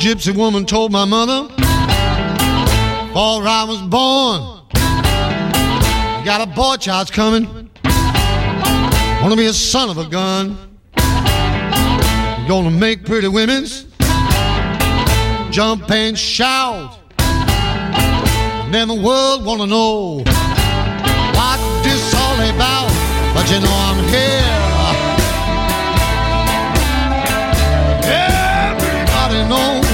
gypsy 0.00 0.34
woman 0.34 0.64
told 0.64 0.90
my 0.90 1.04
mother 1.04 1.46
before 3.10 3.46
I 3.46 3.64
was 3.68 3.82
born. 3.82 4.40
Got 6.24 6.40
a 6.40 6.46
boy 6.46 6.76
child's 6.76 7.10
coming. 7.10 7.44
Wanna 9.20 9.36
be 9.36 9.44
a 9.46 9.52
son 9.52 9.90
of 9.90 9.98
a 9.98 10.06
gun. 10.06 10.56
Gonna 12.48 12.70
make 12.70 13.04
pretty 13.04 13.28
women's 13.28 13.84
jump 15.50 15.90
and 15.90 16.18
shout. 16.18 16.98
then 18.75 18.89
the 18.89 18.93
world 18.93 19.45
wanna 19.45 19.65
know 19.65 20.17
what 21.37 21.59
this 21.81 22.13
all 22.13 22.39
about. 22.53 22.91
But 23.33 23.49
you 23.49 23.59
know 23.61 23.75
I'm 23.87 23.99
here. 24.15 24.51
Everybody 28.03 29.39
knows 29.47 29.84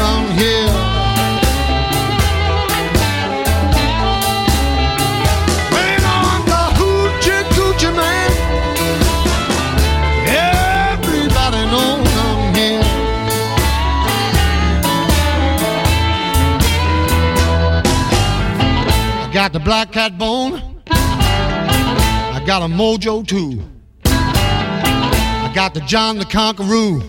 got 19.42 19.54
the 19.54 19.60
black 19.60 19.92
cat 19.92 20.20
bone. 20.20 20.62
I 20.88 22.44
got 22.46 22.62
a 22.62 22.66
mojo 22.66 23.26
too. 23.26 23.60
I 24.06 25.52
got 25.56 25.74
the 25.74 25.80
John 25.80 26.20
the 26.20 26.26
Conqueror. 26.26 27.00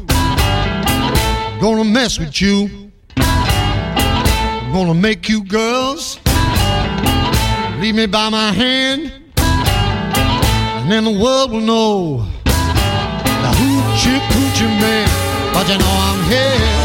Gonna 1.61 1.85
mess 1.85 2.19
with 2.19 2.41
you. 2.41 2.91
I'm 3.19 4.73
gonna 4.73 4.95
make 4.95 5.29
you 5.29 5.45
girls 5.45 6.19
leave 7.81 7.97
me 7.97 8.07
by 8.07 8.31
my 8.31 8.51
hand, 8.51 9.13
and 9.37 10.91
then 10.91 11.05
the 11.05 11.19
world 11.23 11.53
will 11.53 11.61
know 11.61 12.17
the 13.45 13.51
hoochie 13.61 14.19
coochie 14.33 14.81
man. 14.81 15.53
But 15.53 15.69
you 15.69 15.77
know 15.77 15.85
I'm 15.85 16.31
here. 16.31 16.82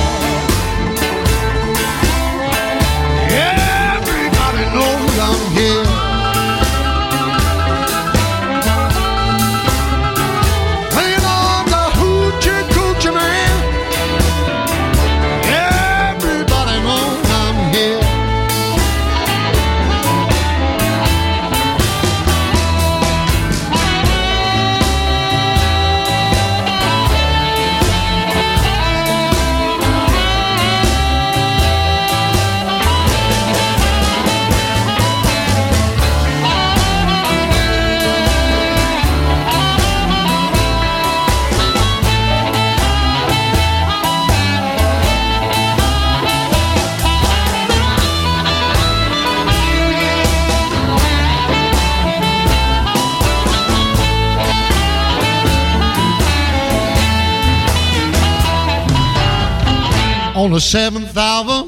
On 60.37 60.51
the 60.51 60.61
seventh 60.61 61.17
hour, 61.17 61.65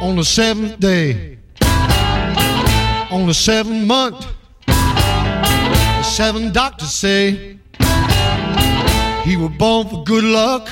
on 0.00 0.16
the 0.16 0.24
seventh 0.24 0.80
day, 0.80 1.38
on 3.12 3.28
the 3.28 3.32
seventh 3.32 3.86
month, 3.86 4.26
the 4.66 6.02
seven 6.02 6.52
doctors 6.52 6.90
say 6.90 7.56
he 9.22 9.36
was 9.36 9.52
born 9.56 9.86
for 9.88 10.02
good 10.02 10.24
luck. 10.24 10.66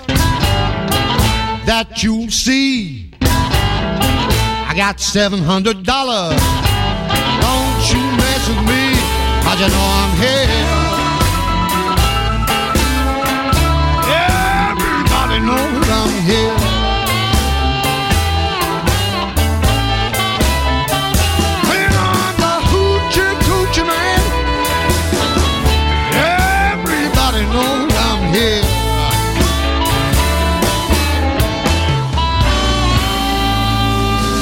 That 1.66 2.02
you 2.02 2.28
see. 2.31 3.12
I 3.20 4.72
got 4.74 4.98
seven 4.98 5.38
hundred 5.38 5.85
dollars. 5.85 6.40
Don't 7.44 7.83
you 7.94 8.02
mess 8.18 8.48
with 8.48 8.62
me, 8.66 8.83
you 9.61 9.68
know 9.70 9.87
I'm 10.02 10.16
here. 10.18 10.58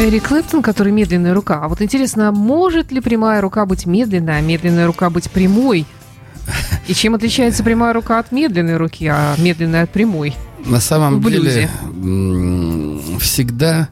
Эрик 0.06 0.28
Клэптон, 0.28 0.62
который 0.62 0.92
медленная 0.92 1.34
рука. 1.34 1.60
А 1.64 1.68
вот 1.68 1.82
интересно, 1.82 2.30
может 2.30 2.92
ли 2.92 3.00
прямая 3.00 3.40
рука 3.40 3.66
быть 3.66 3.86
медленной, 3.86 4.38
а 4.38 4.40
медленная 4.40 4.86
рука 4.86 5.10
быть 5.10 5.28
прямой? 5.28 5.84
И 6.86 6.94
чем 6.94 7.16
отличается 7.16 7.64
прямая 7.64 7.92
рука 7.92 8.20
от 8.20 8.30
медленной 8.30 8.76
руки, 8.76 9.08
а 9.08 9.34
медленная 9.36 9.82
от 9.82 9.90
прямой? 9.90 10.36
На 10.64 10.78
самом 10.78 11.20
деле 11.20 11.68
всегда, 13.18 13.88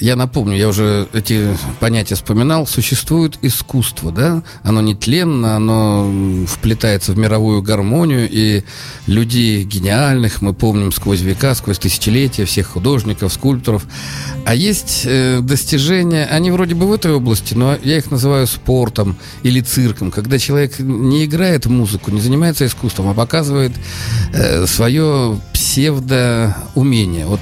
я 0.00 0.16
напомню, 0.16 0.56
я 0.56 0.68
уже 0.68 1.08
эти 1.12 1.56
понятия 1.80 2.14
вспоминал, 2.14 2.66
существует 2.66 3.38
искусство, 3.42 4.12
да? 4.12 4.42
Оно 4.62 4.80
не 4.80 4.94
тленно, 4.94 5.56
оно 5.56 6.46
вплетается 6.46 7.12
в 7.12 7.18
мировую 7.18 7.62
гармонию, 7.62 8.28
и 8.30 8.62
людей 9.06 9.64
гениальных 9.64 10.42
мы 10.42 10.54
помним 10.54 10.92
сквозь 10.92 11.20
века, 11.20 11.54
сквозь 11.54 11.78
тысячелетия, 11.78 12.44
всех 12.44 12.68
художников, 12.68 13.32
скульпторов. 13.32 13.86
А 14.44 14.54
есть 14.54 15.02
э, 15.04 15.40
достижения, 15.40 16.26
они 16.26 16.50
вроде 16.50 16.74
бы 16.74 16.86
в 16.86 16.92
этой 16.92 17.12
области, 17.12 17.54
но 17.54 17.76
я 17.82 17.98
их 17.98 18.10
называю 18.10 18.46
спортом 18.46 19.16
или 19.42 19.60
цирком, 19.60 20.10
когда 20.10 20.38
человек 20.38 20.78
не 20.78 21.24
играет 21.24 21.66
музыку, 21.66 22.10
не 22.10 22.20
занимается 22.20 22.66
искусством, 22.66 23.08
а 23.08 23.14
показывает 23.14 23.72
э, 24.32 24.66
свое 24.66 25.38
псевдоумение. 25.52 27.26
Вот 27.26 27.40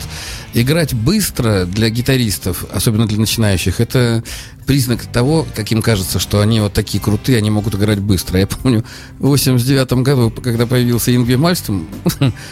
играть 0.55 0.95
быстро 0.95 1.65
для 1.65 1.91
гитаристов, 1.91 2.65
особенно 2.73 3.07
для 3.07 3.19
начинающих, 3.19 3.81
это 3.81 4.23
признак 4.69 5.07
того, 5.07 5.47
как 5.57 5.73
им 5.73 5.81
кажется, 5.81 6.19
что 6.19 6.41
они 6.43 6.61
вот 6.61 6.75
такие 6.75 7.03
крутые, 7.03 7.39
они 7.39 7.51
могут 7.51 7.75
играть 7.75 8.01
быстро. 8.01 8.39
Я 8.39 8.47
помню, 8.47 8.85
в 9.19 9.29
89 9.29 9.93
году, 10.05 10.31
когда 10.31 10.67
появился 10.67 11.17
Ингви 11.17 11.37
Мальстом, 11.37 11.89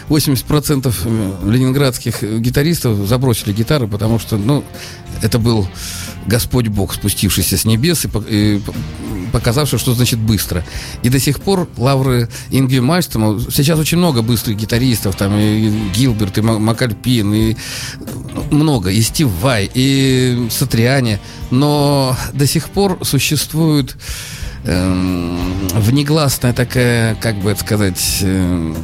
80% 0.09 1.45
ленинградских 1.49 2.23
гитаристов 2.23 3.07
забросили 3.07 3.53
гитары, 3.53 3.87
потому 3.87 4.17
что, 4.17 4.37
ну, 4.37 4.63
это 5.21 5.37
был 5.37 5.67
Господь 6.25 6.67
Бог, 6.69 6.95
спустившийся 6.95 7.55
с 7.55 7.65
небес 7.65 8.05
и, 8.05 8.07
по- 8.07 8.23
и 8.27 8.59
по- 8.59 8.73
показавший, 9.31 9.77
что 9.77 9.93
значит 9.93 10.17
быстро. 10.19 10.65
И 11.03 11.09
до 11.09 11.19
сих 11.19 11.39
пор 11.39 11.67
лавры 11.77 12.29
Ингви 12.49 12.79
Мальстема, 12.79 13.39
сейчас 13.39 13.77
очень 13.77 13.97
много 13.99 14.23
быстрых 14.23 14.57
гитаристов, 14.57 15.15
там 15.15 15.37
и 15.37 15.69
Гилберт, 15.95 16.37
и 16.39 16.41
Ма- 16.41 16.57
Макальпин, 16.59 17.33
и 17.33 17.55
много, 18.51 18.89
и 18.89 19.01
Стив 19.01 19.29
Вай, 19.41 19.69
и 19.73 20.47
Сатриани, 20.49 21.19
но 21.51 22.15
до 22.33 22.47
сих 22.47 22.69
пор 22.69 22.99
существует 23.03 23.95
эм, 24.63 25.37
внегласная 25.73 26.53
такая, 26.53 27.15
как 27.15 27.35
бы 27.37 27.51
это 27.51 27.61
сказать, 27.61 28.19
эм, 28.21 28.75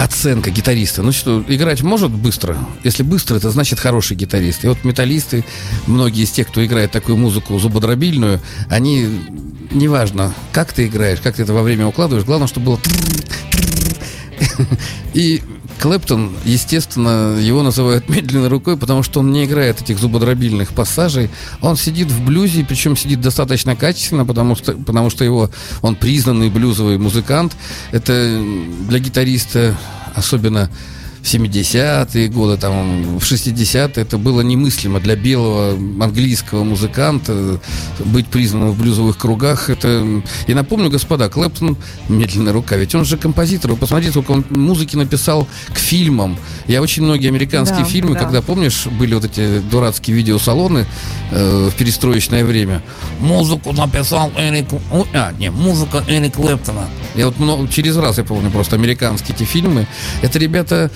оценка 0.00 0.50
гитариста. 0.50 1.02
Ну 1.02 1.12
что, 1.12 1.44
играть 1.46 1.82
может 1.82 2.10
быстро? 2.10 2.56
Если 2.84 3.02
быстро, 3.02 3.36
это 3.36 3.50
значит 3.50 3.78
хороший 3.78 4.16
гитарист. 4.16 4.64
И 4.64 4.68
вот 4.68 4.82
металлисты, 4.82 5.44
многие 5.86 6.24
из 6.24 6.30
тех, 6.30 6.48
кто 6.48 6.64
играет 6.64 6.90
такую 6.90 7.18
музыку 7.18 7.58
зубодробильную, 7.58 8.40
они, 8.70 9.20
неважно, 9.70 10.32
как 10.52 10.72
ты 10.72 10.86
играешь, 10.86 11.20
как 11.20 11.36
ты 11.36 11.42
это 11.42 11.52
во 11.52 11.62
время 11.62 11.86
укладываешь, 11.86 12.24
главное, 12.24 12.48
чтобы 12.48 12.66
было... 12.66 12.80
И 15.12 15.42
Клэптон, 15.80 16.32
естественно, 16.44 17.38
его 17.40 17.62
называют 17.62 18.08
медленной 18.08 18.48
рукой, 18.48 18.76
потому 18.76 19.02
что 19.02 19.20
он 19.20 19.32
не 19.32 19.46
играет 19.46 19.80
этих 19.80 19.98
зубодробильных 19.98 20.74
пассажей. 20.74 21.30
Он 21.62 21.76
сидит 21.76 22.08
в 22.08 22.24
блюзе, 22.24 22.64
причем 22.64 22.96
сидит 22.96 23.20
достаточно 23.20 23.74
качественно, 23.74 24.26
потому 24.26 24.54
что, 24.56 24.72
потому 24.74 25.08
что 25.08 25.24
его, 25.24 25.50
он 25.80 25.96
признанный 25.96 26.50
блюзовый 26.50 26.98
музыкант. 26.98 27.56
Это 27.92 28.42
для 28.88 28.98
гитариста, 28.98 29.74
особенно 30.14 30.70
70-е 31.22 32.28
годы, 32.28 32.56
там, 32.56 33.18
в 33.18 33.22
60-е, 33.22 33.90
это 34.02 34.18
было 34.18 34.40
немыслимо 34.40 35.00
для 35.00 35.16
белого 35.16 35.72
английского 36.02 36.64
музыканта 36.64 37.60
быть 38.04 38.26
признанным 38.26 38.70
в 38.70 38.78
блюзовых 38.78 39.18
кругах. 39.18 39.70
Это... 39.70 40.22
И 40.46 40.54
напомню, 40.54 40.90
господа, 40.90 41.28
Клэптон 41.28 41.76
медленная 42.08 42.52
рука, 42.52 42.76
ведь 42.76 42.94
он 42.94 43.04
же 43.04 43.16
композитор. 43.16 43.72
Вы 43.72 43.76
посмотрите, 43.76 44.12
сколько 44.12 44.32
он 44.32 44.44
музыки 44.50 44.96
написал 44.96 45.46
к 45.72 45.78
фильмам. 45.78 46.38
Я 46.66 46.82
очень 46.82 47.02
многие 47.02 47.28
американские 47.28 47.80
Да, 47.80 47.84
фильмы, 47.84 48.14
да. 48.14 48.20
когда, 48.20 48.42
помнишь, 48.42 48.86
были 48.86 49.14
вот 49.14 49.24
эти 49.24 49.60
дурацкие 49.60 50.16
видеосалоны 50.16 50.86
э, 51.30 51.68
в 51.70 51.74
перестроечное 51.76 52.44
время. 52.44 52.82
Музыку 53.20 53.72
написал 53.72 54.30
Эрик... 54.36 54.68
А, 55.14 55.32
не, 55.38 55.50
музыка 55.50 56.02
Эрик 56.08 56.34
Клэптона. 56.34 56.88
Я 57.14 57.26
вот 57.26 57.38
много, 57.38 57.68
через 57.68 57.96
раз, 57.96 58.18
я 58.18 58.24
помню, 58.24 58.50
просто 58.50 58.76
американские 58.76 59.34
эти 59.36 59.44
фильмы. 59.44 59.86
Это 60.22 60.38
ребята, 60.38 60.90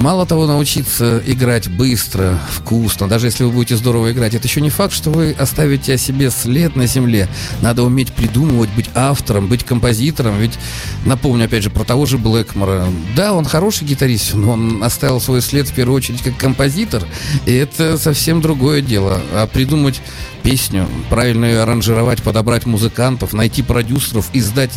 мало 0.00 0.26
того, 0.26 0.46
научиться 0.46 1.22
играть 1.26 1.68
быстро, 1.68 2.38
вкусно, 2.50 3.08
даже 3.08 3.26
если 3.26 3.44
вы 3.44 3.50
будете 3.50 3.76
здорово 3.76 4.12
играть, 4.12 4.34
это 4.34 4.46
еще 4.46 4.60
не 4.60 4.70
факт, 4.70 4.92
что 4.92 5.10
вы 5.10 5.32
оставите 5.38 5.94
о 5.94 5.98
себе 5.98 6.30
след 6.30 6.74
на 6.76 6.86
земле. 6.86 7.28
Надо 7.60 7.82
уметь 7.82 8.12
придумывать, 8.12 8.70
быть 8.70 8.90
автором, 8.94 9.48
быть 9.48 9.64
композитором. 9.64 10.38
Ведь 10.38 10.58
напомню, 11.04 11.44
опять 11.44 11.62
же, 11.62 11.70
про 11.70 11.84
того 11.84 12.06
же 12.06 12.18
Блэкмора. 12.18 12.86
Да, 13.14 13.34
он 13.34 13.44
хороший 13.44 13.86
гитарист, 13.86 14.34
но 14.34 14.52
он 14.52 14.82
оставил 14.82 15.20
свой 15.20 15.42
след 15.42 15.68
в 15.68 15.74
первую 15.74 15.96
очередь 15.96 16.22
как 16.22 16.36
композитор. 16.36 17.04
И 17.46 17.52
это 17.52 17.98
совсем 17.98 18.40
другое 18.40 18.80
дело. 18.80 19.20
А 19.32 19.46
придумать 19.46 20.00
песню, 20.42 20.88
правильно 21.10 21.44
ее 21.44 21.60
аранжировать, 21.60 22.22
подобрать 22.22 22.66
музыкантов, 22.66 23.32
найти 23.32 23.62
продюсеров, 23.62 24.30
издать 24.32 24.72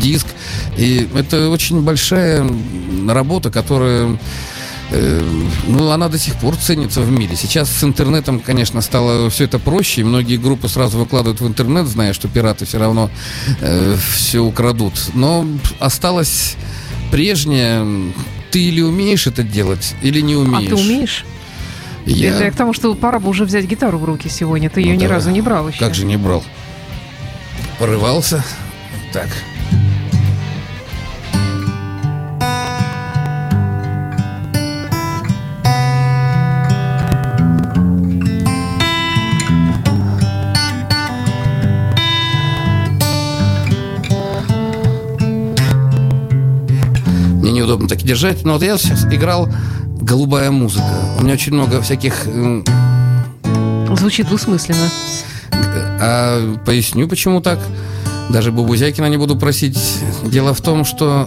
диск. 0.00 0.26
И 0.76 1.08
это 1.14 1.50
очень 1.50 1.82
большая 1.82 2.48
работа, 3.08 3.50
которая 3.50 4.18
ну, 5.66 5.90
она 5.90 6.08
до 6.08 6.18
сих 6.18 6.34
пор 6.36 6.56
ценится 6.56 7.00
в 7.00 7.10
мире. 7.10 7.34
Сейчас 7.34 7.70
с 7.70 7.82
интернетом, 7.82 8.40
конечно, 8.40 8.80
стало 8.82 9.30
все 9.30 9.44
это 9.44 9.58
проще. 9.58 10.04
Многие 10.04 10.36
группы 10.36 10.68
сразу 10.68 10.98
выкладывают 10.98 11.40
в 11.40 11.46
интернет, 11.46 11.86
зная, 11.86 12.12
что 12.12 12.28
пираты 12.28 12.66
все 12.66 12.78
равно 12.78 13.10
все 14.14 14.40
украдут. 14.40 14.92
Но 15.14 15.46
осталось 15.78 16.56
прежнее. 17.10 18.12
Ты 18.50 18.64
или 18.64 18.82
умеешь 18.82 19.26
это 19.26 19.42
делать, 19.42 19.94
или 20.02 20.20
не 20.20 20.34
А 20.34 20.38
умеешь. 20.38 20.68
ты 20.68 20.74
умеешь? 20.74 21.24
Я... 22.04 22.34
Это 22.34 22.44
я 22.44 22.50
к 22.50 22.54
тому, 22.56 22.74
что 22.74 22.94
пора 22.94 23.18
бы 23.18 23.30
уже 23.30 23.46
взять 23.46 23.64
гитару 23.64 23.96
в 23.96 24.04
руки 24.04 24.28
сегодня. 24.28 24.68
Ты 24.68 24.82
ее 24.82 24.92
Ну 24.94 25.00
ни 25.00 25.06
да. 25.06 25.14
разу 25.14 25.30
не 25.30 25.40
брал 25.40 25.68
еще. 25.68 25.78
Как 25.78 25.94
же 25.94 26.04
не 26.04 26.18
брал? 26.18 26.44
Порывался. 27.78 28.44
Так. 29.12 29.28
Мне 47.72 47.78
неудобно 47.78 47.88
так 47.88 48.02
держать. 48.02 48.44
Но 48.44 48.54
вот 48.54 48.62
я 48.62 48.76
сейчас 48.76 49.04
играл 49.06 49.48
голубая 50.00 50.50
музыка. 50.50 50.84
У 51.18 51.22
меня 51.22 51.34
очень 51.34 51.54
много 51.54 51.80
всяких 51.80 52.26
Звучит 53.96 54.26
двусмысленно. 54.26 54.88
А 56.00 56.56
поясню, 56.66 57.08
почему 57.08 57.40
так. 57.40 57.58
Даже 58.30 58.52
Бубузякина 58.52 59.06
не 59.06 59.16
буду 59.16 59.36
просить. 59.36 59.78
Дело 60.24 60.54
в 60.54 60.60
том, 60.60 60.84
что 60.84 61.26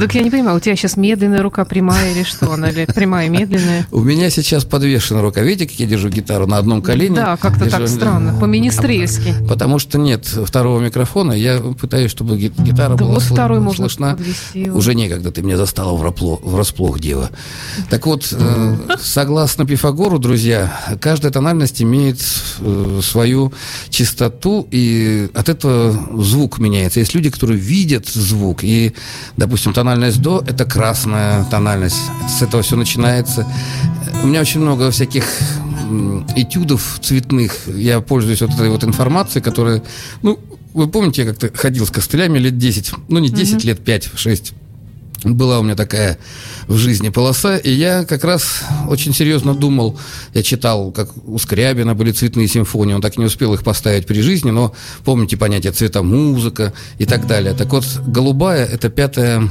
Так 0.00 0.14
я 0.14 0.22
не 0.22 0.30
понимаю, 0.30 0.56
у 0.56 0.60
тебя 0.60 0.74
сейчас 0.76 0.96
медленная 0.96 1.42
рука 1.42 1.64
прямая 1.64 2.12
или 2.12 2.22
что? 2.24 2.52
Она 2.52 2.70
или 2.70 2.86
прямая, 2.86 3.28
медленная? 3.28 3.86
У 3.90 4.00
меня 4.00 4.30
сейчас 4.30 4.64
подвешена 4.64 5.20
рука. 5.20 5.42
Видите, 5.42 5.68
как 5.70 5.78
я 5.78 5.86
держу 5.86 6.08
гитару 6.08 6.46
на 6.46 6.56
одном 6.58 6.80
колене? 6.82 7.14
Да, 7.16 7.36
как-то 7.36 7.66
Держу- 7.66 7.78
так 7.78 7.88
странно, 7.88 8.34
по-министрельски. 8.38 9.34
Потому 9.48 9.78
что 9.78 9.98
нет 9.98 10.24
второго 10.26 10.80
микрофона. 10.80 11.32
Я 11.32 11.58
пытаюсь, 11.60 12.10
чтобы 12.10 12.38
ги- 12.38 12.52
гитара 12.58 12.94
Да 12.96 13.04
была 13.04 13.14
вот 13.14 13.22
сл- 13.22 13.32
второй 13.34 13.60
можно 13.60 13.88
слышна. 13.88 14.16
подвести. 14.16 14.70
Уже 14.70 14.94
некогда, 14.94 15.30
ты 15.30 15.42
меня 15.42 15.56
застала 15.56 15.94
врасплох, 15.96 16.98
дева. 17.00 17.30
Так 17.90 18.06
вот, 18.06 18.28
э, 18.32 18.76
согласно 19.02 19.66
Пифагору, 19.66 20.18
друзья, 20.18 20.72
каждая 21.00 21.30
тональность 21.32 21.82
имеет 21.82 22.20
э, 22.60 23.00
свою 23.02 23.52
частоту, 23.90 24.66
и 24.70 25.28
от 25.34 25.48
этого 25.48 25.92
звук 26.22 26.58
меняется. 26.58 27.00
Есть 27.00 27.14
люди, 27.14 27.30
которые 27.30 27.58
видят 27.58 28.08
звук, 28.08 28.64
и, 28.64 28.94
допустим, 29.36 29.72
тональность 29.72 29.89
до– 29.96 30.44
это 30.46 30.64
красная 30.64 31.44
тональность. 31.44 32.00
С 32.28 32.42
этого 32.42 32.62
все 32.62 32.76
начинается. 32.76 33.46
У 34.22 34.26
меня 34.26 34.40
очень 34.40 34.60
много 34.60 34.90
всяких 34.90 35.24
этюдов 36.36 36.98
цветных. 37.02 37.52
Я 37.66 38.00
пользуюсь 38.00 38.40
вот 38.40 38.52
этой 38.54 38.70
вот 38.70 38.84
информацией, 38.84 39.42
которая, 39.42 39.82
ну, 40.22 40.38
вы 40.74 40.88
помните, 40.88 41.22
я 41.22 41.28
как-то 41.28 41.50
ходил 41.56 41.86
с 41.86 41.90
костылями 41.90 42.38
лет 42.38 42.58
10, 42.58 42.92
ну, 43.08 43.18
не 43.18 43.28
10, 43.28 43.64
лет 43.64 43.80
5-6. 43.80 44.52
Была 45.24 45.58
у 45.58 45.62
меня 45.62 45.74
такая 45.74 46.18
в 46.66 46.76
жизни 46.76 47.10
полоса, 47.10 47.58
и 47.58 47.70
я 47.70 48.04
как 48.04 48.24
раз 48.24 48.62
очень 48.88 49.12
серьезно 49.12 49.54
думал, 49.54 49.98
я 50.32 50.42
читал, 50.42 50.92
как 50.92 51.10
у 51.26 51.38
Скрябина 51.38 51.94
были 51.94 52.12
цветные 52.12 52.48
симфонии, 52.48 52.94
он 52.94 53.02
так 53.02 53.16
и 53.16 53.20
не 53.20 53.26
успел 53.26 53.52
их 53.52 53.62
поставить 53.62 54.06
при 54.06 54.22
жизни, 54.22 54.50
но 54.50 54.74
помните 55.04 55.36
понятие 55.36 55.72
цвета 55.72 56.02
музыка 56.02 56.72
и 56.96 57.04
так 57.04 57.26
далее. 57.26 57.52
Так 57.52 57.70
вот, 57.70 57.84
голубая– 58.06 58.64
это 58.72 58.88
пятая 58.88 59.50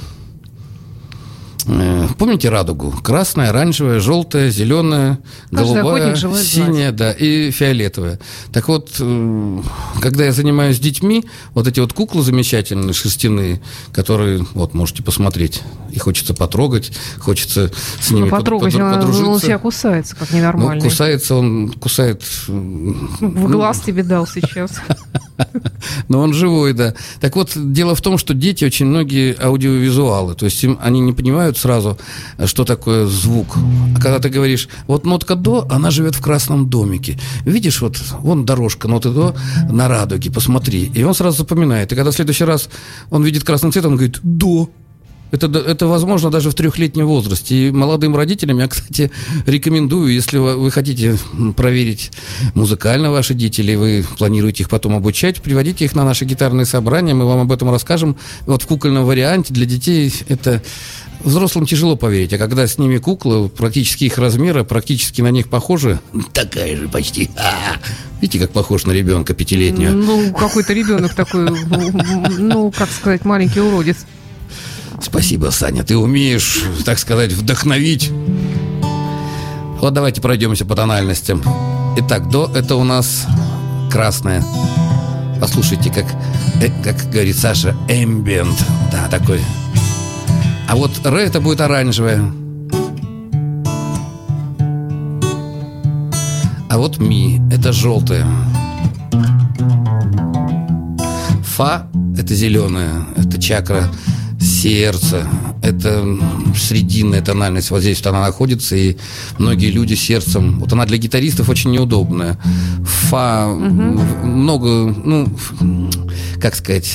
Помните 2.17 2.49
радугу? 2.49 2.91
Красная, 3.03 3.49
оранжевая, 3.49 3.99
желтая, 3.99 4.49
зеленая, 4.49 5.19
Каждый 5.51 5.81
голубая, 5.81 6.15
синяя, 6.15 6.91
да, 6.91 7.11
и 7.11 7.51
фиолетовая. 7.51 8.19
Так 8.51 8.67
вот, 8.67 8.89
э, 8.99 9.61
когда 10.01 10.25
я 10.25 10.31
занимаюсь 10.31 10.79
детьми, 10.79 11.23
вот 11.53 11.67
эти 11.67 11.79
вот 11.79 11.93
куклы 11.93 12.23
замечательные, 12.23 12.93
шерстяные, 12.93 13.61
которые, 13.91 14.45
вот, 14.53 14.73
можете 14.73 15.03
посмотреть, 15.03 15.61
и 15.91 15.99
хочется 15.99 16.33
потрогать, 16.33 16.91
хочется 17.19 17.71
с 18.01 18.09
ними 18.09 18.25
Ну, 18.25 18.29
под- 18.31 18.39
потрогать, 18.39 18.73
под- 18.73 18.81
он, 18.81 18.87
он 18.87 18.93
подружиться. 19.01 19.45
себя 19.45 19.57
кусается, 19.59 20.15
как 20.15 20.31
Ну, 20.31 20.37
ненормальный. 20.37 20.83
кусается 20.83 21.35
он, 21.35 21.69
кусает... 21.73 22.23
м, 22.47 23.09
В 23.19 23.47
глаз 23.49 23.81
тебе 23.81 24.03
дал 24.03 24.25
сейчас. 24.27 24.71
Но 26.09 26.19
он 26.19 26.33
живой, 26.33 26.73
да. 26.73 26.93
Так 27.21 27.35
вот, 27.35 27.51
дело 27.55 27.95
в 27.95 28.01
том, 28.01 28.17
что 28.17 28.33
дети 28.33 28.65
очень 28.65 28.87
многие 28.87 29.35
аудиовизуалы. 29.41 30.35
То 30.35 30.45
есть 30.45 30.61
им, 30.63 30.77
они 30.81 30.99
не 30.99 31.13
понимают 31.13 31.57
сразу, 31.59 31.97
что 32.45 32.65
такое 32.65 33.05
звук. 33.05 33.57
А 33.95 34.01
когда 34.01 34.19
ты 34.19 34.29
говоришь, 34.29 34.69
вот 34.87 35.05
нотка 35.05 35.35
до, 35.35 35.67
она 35.69 35.91
живет 35.91 36.15
в 36.15 36.21
красном 36.21 36.69
домике. 36.69 37.19
Видишь, 37.45 37.81
вот 37.81 37.97
вон 38.19 38.45
дорожка 38.45 38.87
ноты 38.87 39.09
до 39.09 39.35
на 39.69 39.87
радуге, 39.87 40.31
посмотри. 40.31 40.91
И 40.95 41.03
он 41.03 41.13
сразу 41.13 41.37
запоминает. 41.37 41.91
И 41.91 41.95
когда 41.95 42.11
в 42.11 42.15
следующий 42.15 42.45
раз 42.45 42.69
он 43.09 43.23
видит 43.23 43.43
красный 43.43 43.71
цвет, 43.71 43.85
он 43.85 43.95
говорит 43.95 44.19
до. 44.23 44.69
Это, 45.31 45.47
это 45.59 45.87
возможно 45.87 46.31
даже 46.31 46.49
в 46.49 46.55
трехлетнем 46.55 47.05
возрасте. 47.05 47.67
И 47.67 47.71
молодым 47.71 48.15
родителям 48.15 48.59
я, 48.59 48.67
кстати, 48.67 49.11
рекомендую, 49.45 50.13
если 50.13 50.37
вы 50.37 50.57
вы 50.57 50.71
хотите 50.71 51.17
проверить 51.55 52.11
музыкально 52.53 53.11
ваши 53.11 53.33
дети, 53.33 53.61
или 53.61 53.75
вы 53.75 54.05
планируете 54.17 54.63
их 54.63 54.69
потом 54.69 54.95
обучать, 54.95 55.41
приводите 55.41 55.85
их 55.85 55.95
на 55.95 56.05
наши 56.05 56.25
гитарные 56.25 56.65
собрания, 56.65 57.13
мы 57.13 57.25
вам 57.25 57.41
об 57.41 57.51
этом 57.51 57.71
расскажем. 57.71 58.15
Вот 58.45 58.63
в 58.63 58.67
кукольном 58.67 59.05
варианте 59.05 59.53
для 59.53 59.65
детей 59.65 60.13
это 60.27 60.61
взрослым 61.23 61.65
тяжело 61.65 61.95
поверить, 61.95 62.33
а 62.33 62.37
когда 62.37 62.67
с 62.67 62.77
ними 62.77 62.97
куклы, 62.97 63.49
практически 63.49 64.05
их 64.05 64.17
размера, 64.17 64.63
практически 64.63 65.21
на 65.21 65.31
них 65.31 65.49
похожи, 65.49 65.99
такая 66.33 66.77
же 66.77 66.87
почти. 66.87 67.29
Видите, 68.21 68.39
как 68.39 68.51
похож 68.51 68.85
на 68.85 68.91
ребенка 68.91 69.33
пятилетнего? 69.33 69.91
Ну, 69.91 70.33
какой-то 70.33 70.73
ребенок 70.73 71.13
такой, 71.13 71.49
ну, 72.37 72.71
как 72.71 72.89
сказать, 72.89 73.25
маленький 73.25 73.61
уродец. 73.61 74.05
Спасибо, 75.01 75.49
Саня. 75.51 75.83
Ты 75.83 75.97
умеешь, 75.97 76.63
так 76.85 76.99
сказать, 76.99 77.31
вдохновить. 77.31 78.11
Вот 79.79 79.93
давайте 79.93 80.21
пройдемся 80.21 80.65
по 80.65 80.75
тональностям. 80.75 81.41
Итак, 81.97 82.29
до 82.29 82.51
это 82.53 82.75
у 82.75 82.83
нас 82.83 83.25
красная. 83.91 84.43
Послушайте, 85.39 85.89
как, 85.89 86.05
э, 86.61 86.69
как 86.83 87.09
говорит 87.11 87.37
Саша, 87.37 87.75
эмбиент. 87.87 88.63
Да, 88.91 89.07
такой. 89.07 89.41
А 90.67 90.75
вот 90.75 90.91
ре 91.05 91.23
это 91.23 91.39
будет 91.39 91.61
оранжевая. 91.61 92.31
А 96.69 96.77
вот 96.77 96.99
ми 96.99 97.41
это 97.51 97.71
желтая. 97.71 98.27
Фа– 101.43 101.87
это 102.17 102.35
зеленая, 102.35 103.05
это 103.17 103.41
чакра 103.41 103.89
сердца, 104.59 105.27
это 105.61 106.05
срединная 106.55 107.21
тональность, 107.21 107.71
вот 107.71 107.81
здесь 107.81 107.99
вот 107.99 108.07
она 108.07 108.21
находится, 108.21 108.75
и 108.75 108.97
многие 109.37 109.71
люди 109.71 109.93
сердцем, 109.93 110.59
вот 110.59 110.73
она 110.73 110.85
для 110.85 110.97
гитаристов 110.97 111.49
очень 111.49 111.71
неудобная. 111.71 112.37
Фа, 112.83 113.45
м, 113.47 113.99
много, 114.23 114.67
ну, 114.67 115.33
как 116.41 116.55
сказать, 116.55 116.89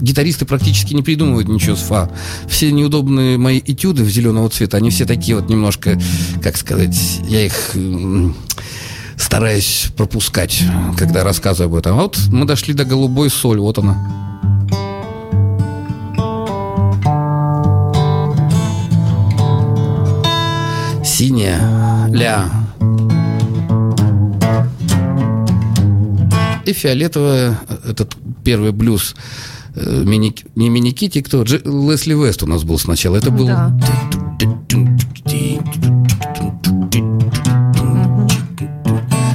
гитаристы 0.00 0.46
практически 0.46 0.94
не 0.94 1.02
придумывают 1.02 1.48
ничего 1.48 1.76
с 1.76 1.82
фа. 1.82 2.10
Все 2.48 2.72
неудобные 2.72 3.38
мои 3.38 3.60
этюды 3.64 4.02
в 4.02 4.08
зеленого 4.10 4.48
цвета, 4.50 4.78
они 4.78 4.90
все 4.90 5.04
такие 5.04 5.36
вот 5.36 5.48
немножко, 5.48 6.00
как 6.42 6.56
сказать, 6.56 6.96
я 7.28 7.46
их 7.46 7.76
стараюсь 9.16 9.86
пропускать, 9.96 10.60
когда 10.98 11.22
рассказываю 11.22 11.68
об 11.68 11.74
этом. 11.76 11.98
А 11.98 12.02
вот 12.02 12.18
мы 12.32 12.46
дошли 12.46 12.74
до 12.74 12.84
голубой 12.84 13.30
соль, 13.30 13.60
вот 13.60 13.78
она. 13.78 14.23
Ля. 22.14 22.48
И 26.64 26.72
фиолетовая, 26.72 27.58
этот 27.86 28.16
первый 28.42 28.72
блюз, 28.72 29.14
э, 29.74 30.02
мини, 30.04 30.34
не 30.54 30.70
Мини 30.70 30.92
Кити, 30.92 31.20
кто? 31.20 31.42
Дж- 31.42 31.90
Лесли 31.90 32.14
Вест 32.14 32.42
у 32.42 32.46
нас 32.46 32.64
был 32.64 32.78
сначала. 32.78 33.16
Это 33.16 33.30
был... 33.30 33.46
Да. 33.46 33.76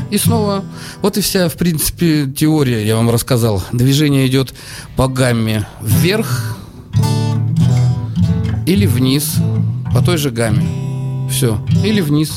И 0.09 0.17
снова, 0.17 0.63
вот 1.03 1.17
и 1.17 1.21
вся, 1.21 1.49
в 1.49 1.53
принципе, 1.53 2.25
теория, 2.25 2.83
я 2.85 2.95
вам 2.95 3.11
рассказал. 3.11 3.63
Движение 3.71 4.25
идет 4.25 4.55
по 4.95 5.07
гамме 5.07 5.67
вверх 5.83 6.57
или 8.65 8.87
вниз, 8.87 9.35
по 9.93 10.01
той 10.01 10.17
же 10.17 10.31
гамме. 10.31 10.65
Все. 11.29 11.63
Или 11.85 12.01
вниз. 12.01 12.35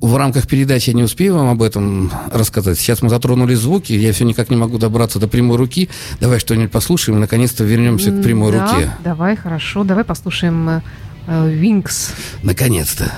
В 0.00 0.16
рамках 0.16 0.46
передачи 0.46 0.90
я 0.90 0.94
не 0.94 1.02
успею 1.02 1.34
вам 1.34 1.48
об 1.48 1.62
этом 1.62 2.10
рассказать. 2.32 2.78
Сейчас 2.78 3.02
мы 3.02 3.08
затронули 3.08 3.54
звуки, 3.54 3.92
я 3.92 4.12
все 4.12 4.24
никак 4.24 4.50
не 4.50 4.56
могу 4.56 4.78
добраться 4.78 5.18
до 5.18 5.28
прямой 5.28 5.56
руки. 5.56 5.88
Давай 6.20 6.38
что-нибудь 6.38 6.70
послушаем 6.70 7.18
и 7.18 7.20
наконец-то 7.20 7.64
вернемся 7.64 8.10
к 8.10 8.22
прямой 8.22 8.52
Да, 8.52 8.72
руке. 8.74 8.90
давай, 9.02 9.36
хорошо. 9.36 9.84
Давай 9.84 10.04
послушаем 10.04 10.68
э, 10.68 10.80
э, 11.26 11.50
Винкс. 11.50 12.12
Наконец-то. 12.42 13.12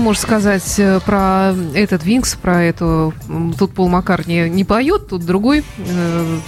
Можешь 0.00 0.22
сказать 0.22 0.74
э, 0.78 1.00
про 1.04 1.54
этот 1.74 2.04
Винкс, 2.04 2.34
про 2.34 2.62
эту... 2.64 3.14
Тут 3.58 3.72
Пол 3.72 3.88
Маккартни 3.88 4.48
не 4.48 4.64
поет, 4.64 5.08
тут 5.08 5.24
другой. 5.24 5.64
э, 5.78 6.38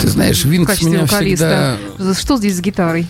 Ты 0.00 0.08
знаешь, 0.08 0.44
Винкс 0.44 0.82
меня 0.82 1.02
вокалиста. 1.02 1.76
Что 2.18 2.36
здесь 2.36 2.56
с 2.56 2.60
гитарой? 2.60 3.06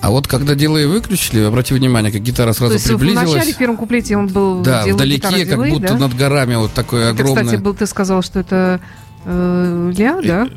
А 0.00 0.10
вот 0.10 0.26
когда 0.28 0.54
делай 0.54 0.86
выключили, 0.86 1.40
обрати 1.42 1.72
внимание, 1.74 2.12
как 2.12 2.20
гитара 2.20 2.52
То 2.52 2.58
сразу 2.58 2.74
есть 2.74 2.84
в 2.86 2.88
приблизилась. 2.98 3.32
начале, 3.32 3.52
в 3.54 3.56
первом 3.56 3.76
куплете 3.78 4.16
он 4.16 4.26
был... 4.26 4.60
Да, 4.60 4.84
вдалеке, 4.86 5.16
гитару 5.16 5.36
как 5.36 5.46
дилей, 5.48 5.70
будто 5.72 5.92
да? 5.94 5.98
над 5.98 6.14
горами 6.14 6.54
вот 6.56 6.72
такое 6.74 7.10
Это, 7.12 7.22
огромное. 7.22 7.44
кстати, 7.44 7.60
был, 7.60 7.74
ты 7.74 7.86
сказал, 7.86 8.22
что 8.22 8.38
это 8.40 8.80
ля, 9.26 10.20
да? 10.22 10.48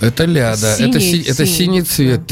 Это 0.00 0.24
ля, 0.24 0.56
да. 0.56 0.74
Синий, 0.76 0.90
это, 0.90 1.00
си- 1.00 1.24
это 1.28 1.46
синий, 1.46 1.84
синий 1.84 2.16
цвет. 2.16 2.22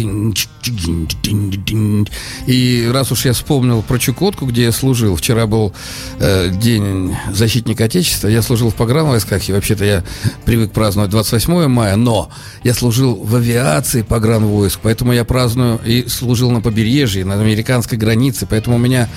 И 2.46 2.88
раз 2.92 3.12
уж 3.12 3.24
я 3.26 3.32
вспомнил 3.32 3.82
про 3.82 3.98
Чукотку, 3.98 4.46
где 4.46 4.64
я 4.64 4.72
служил, 4.72 5.16
вчера 5.16 5.46
был 5.46 5.72
э, 6.20 6.50
День 6.50 7.14
защитника 7.32 7.84
Отечества, 7.84 8.28
я 8.28 8.40
служил 8.42 8.70
в 8.70 8.74
погранвойсках, 8.74 9.46
и 9.48 9.52
вообще-то 9.52 9.84
я 9.84 10.04
привык 10.44 10.72
праздновать 10.72 11.10
28 11.10 11.66
мая, 11.68 11.96
но 11.96 12.30
я 12.64 12.72
служил 12.74 13.14
в 13.16 13.34
авиации 13.36 14.02
погранвойск, 14.02 14.80
поэтому 14.82 15.12
я 15.12 15.24
праздную 15.24 15.80
и 15.84 16.08
служил 16.08 16.50
на 16.50 16.60
побережье, 16.60 17.24
на 17.24 17.34
американской 17.40 17.98
границе, 17.98 18.46
поэтому 18.48 18.76
у 18.76 18.78
меня, 18.78 19.08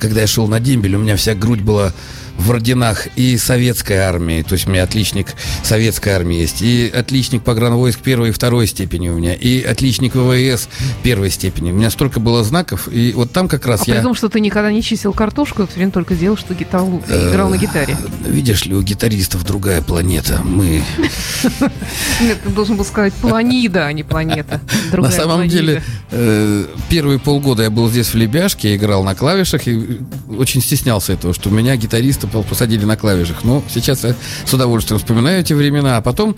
когда 0.00 0.22
я 0.22 0.26
шел 0.26 0.46
на 0.48 0.60
дембель, 0.60 0.96
у 0.96 1.00
меня 1.00 1.16
вся 1.16 1.34
грудь 1.34 1.60
была 1.60 1.92
в 2.38 2.50
орденах 2.50 3.08
и 3.16 3.36
советской 3.36 3.98
армии, 3.98 4.42
то 4.42 4.54
есть 4.54 4.66
у 4.66 4.70
меня 4.70 4.84
отличник 4.84 5.34
советской 5.62 6.10
армии 6.10 6.36
есть, 6.36 6.62
и 6.62 6.88
отличник 6.88 7.42
погранвойск 7.42 8.00
первой 8.00 8.30
и 8.30 8.32
второй 8.32 8.66
степени 8.66 9.08
у 9.08 9.18
меня, 9.18 9.34
и 9.34 9.62
отличник 9.62 10.14
ВВС 10.14 10.68
первой 11.02 11.30
степени. 11.30 11.72
У 11.72 11.74
меня 11.74 11.90
столько 11.90 12.20
было 12.20 12.44
знаков, 12.44 12.88
и 12.90 13.12
вот 13.12 13.32
там 13.32 13.48
как 13.48 13.66
раз 13.66 13.82
А 13.82 13.90
я... 13.90 13.96
при 13.96 14.02
том, 14.02 14.14
что 14.14 14.28
ты 14.28 14.40
никогда 14.40 14.72
не 14.72 14.82
чистил 14.82 15.12
картошку, 15.12 15.66
все 15.66 15.76
время 15.76 15.90
только 15.90 16.14
делал, 16.14 16.36
что 16.36 16.54
гитару, 16.54 17.02
Э, 17.08 17.30
играл 17.30 17.50
на 17.50 17.56
гитаре. 17.56 17.96
Видишь 18.26 18.64
ли, 18.66 18.74
у 18.74 18.82
гитаристов 18.82 19.44
другая 19.44 19.82
планета. 19.82 20.40
Мы 20.44 20.82
Нет, 22.20 22.38
ты 22.42 22.50
должен 22.50 22.76
был 22.76 22.84
сказать 22.84 23.12
планида, 23.14 23.86
а 23.86 23.92
не 23.92 24.02
планета. 24.02 24.60
На 24.92 25.10
самом 25.10 25.48
деле 25.48 25.82
э, 26.10 26.66
первые 26.88 27.18
полгода 27.18 27.62
я 27.64 27.70
был 27.70 27.88
здесь 27.90 28.08
в 28.08 28.14
Лебяшке, 28.14 28.76
играл 28.76 29.02
на 29.02 29.14
клавишах 29.14 29.66
и 29.66 30.00
очень 30.28 30.60
стеснялся 30.62 31.12
этого, 31.12 31.34
что 31.34 31.50
меня 31.50 31.76
гитариста 31.76 32.26
пол- 32.26 32.27
посадили 32.28 32.84
на 32.84 32.96
клавишах. 32.96 33.44
Но 33.44 33.62
сейчас 33.68 34.04
я 34.04 34.14
с 34.44 34.52
удовольствием 34.52 34.98
вспоминаю 34.98 35.40
эти 35.40 35.52
времена, 35.52 35.96
а 35.96 36.00
потом 36.00 36.36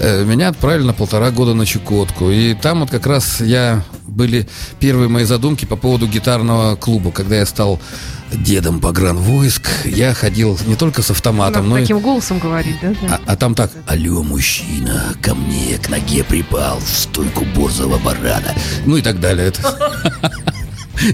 э, 0.00 0.24
меня 0.24 0.48
отправили 0.48 0.84
на 0.86 0.92
полтора 0.92 1.30
года 1.30 1.54
на 1.54 1.66
Чукотку. 1.66 2.30
И 2.30 2.54
там 2.54 2.80
вот 2.80 2.90
как 2.90 3.06
раз 3.06 3.40
я 3.40 3.82
были 4.06 4.48
первые 4.80 5.08
мои 5.08 5.24
задумки 5.24 5.64
по 5.64 5.76
поводу 5.76 6.06
гитарного 6.06 6.76
клуба, 6.76 7.10
когда 7.12 7.36
я 7.36 7.46
стал 7.46 7.80
дедом 8.32 8.80
погранвойск, 8.80 9.68
я 9.84 10.14
ходил 10.14 10.58
не 10.66 10.74
только 10.74 11.02
с 11.02 11.10
автоматом, 11.10 11.64
Надо 11.64 11.68
но 11.68 11.78
и 11.78 11.82
таким 11.82 12.00
голосом 12.00 12.38
говорить, 12.38 12.76
да? 12.80 12.94
да. 13.02 13.20
а, 13.26 13.32
а 13.32 13.36
там 13.36 13.54
так, 13.54 13.70
алло, 13.86 14.22
мужчина, 14.22 15.14
ко 15.20 15.34
мне 15.34 15.78
к 15.78 15.88
ноге 15.90 16.24
припал 16.24 16.78
в 16.78 16.88
стойку 16.88 17.44
борзого 17.44 17.98
барана. 17.98 18.54
Ну 18.86 18.96
и 18.96 19.02
так 19.02 19.20
далее. 19.20 19.48
Это- 19.48 19.92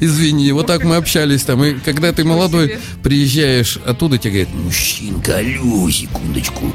Извини, 0.00 0.52
вот 0.52 0.66
так 0.66 0.84
мы 0.84 0.96
общались 0.96 1.42
там. 1.42 1.64
И 1.64 1.74
когда 1.74 2.12
ты 2.12 2.24
молодой, 2.24 2.78
приезжаешь 3.02 3.78
оттуда, 3.84 4.18
тебе 4.18 4.44
говорят, 4.44 4.54
мужчинка, 4.54 5.36
алло, 5.38 5.90
секундочку. 5.90 6.72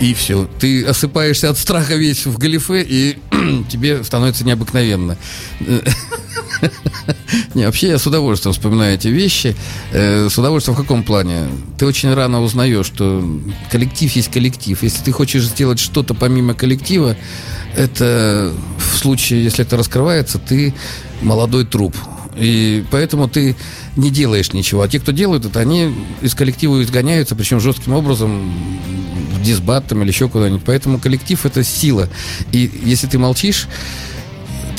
И 0.00 0.14
все. 0.14 0.48
Ты 0.58 0.84
осыпаешься 0.84 1.50
от 1.50 1.58
страха 1.58 1.96
весь 1.96 2.26
в 2.26 2.38
галифе, 2.38 2.82
и 2.82 3.18
тебе 3.70 4.04
становится 4.04 4.44
необыкновенно. 4.44 5.16
Не, 7.54 7.66
вообще 7.66 7.88
я 7.88 7.98
с 7.98 8.06
удовольствием 8.06 8.52
вспоминаю 8.52 8.94
эти 8.94 9.08
вещи. 9.08 9.56
Э, 9.92 10.28
с 10.28 10.38
удовольствием 10.38 10.76
в 10.76 10.80
каком 10.80 11.02
плане? 11.02 11.48
Ты 11.78 11.86
очень 11.86 12.12
рано 12.12 12.42
узнаешь, 12.42 12.86
что 12.86 13.24
коллектив 13.70 14.10
есть 14.12 14.30
коллектив. 14.30 14.82
Если 14.82 15.02
ты 15.02 15.12
хочешь 15.12 15.44
сделать 15.44 15.78
что-то 15.78 16.14
помимо 16.14 16.54
коллектива, 16.54 17.16
это 17.76 18.52
в 18.78 18.98
случае, 18.98 19.44
если 19.44 19.64
это 19.64 19.76
раскрывается, 19.76 20.38
ты 20.38 20.74
молодой 21.22 21.64
труп. 21.64 21.96
И 22.36 22.84
поэтому 22.90 23.28
ты 23.28 23.56
не 23.96 24.10
делаешь 24.10 24.52
ничего. 24.52 24.82
А 24.82 24.88
те, 24.88 25.00
кто 25.00 25.12
делают 25.12 25.44
это, 25.44 25.60
они 25.60 25.94
из 26.22 26.34
коллектива 26.34 26.82
изгоняются, 26.82 27.36
причем 27.36 27.60
жестким 27.60 27.92
образом, 27.92 28.52
в 29.34 29.42
дисбат 29.42 29.86
там 29.86 30.02
или 30.02 30.08
еще 30.08 30.28
куда-нибудь. 30.28 30.62
Поэтому 30.64 30.98
коллектив 30.98 31.44
это 31.44 31.64
сила. 31.64 32.08
И 32.52 32.70
если 32.84 33.06
ты 33.06 33.18
молчишь, 33.18 33.66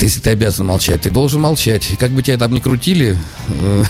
ты, 0.02 0.06
если 0.06 0.20
ты 0.20 0.30
обязан 0.30 0.66
молчать, 0.66 1.02
ты 1.02 1.10
должен 1.10 1.40
молчать. 1.40 1.90
Как 1.96 2.10
бы 2.10 2.24
тебя 2.24 2.36
там 2.36 2.52
ни 2.52 2.58
крутили, 2.58 3.16
э, 3.48 3.84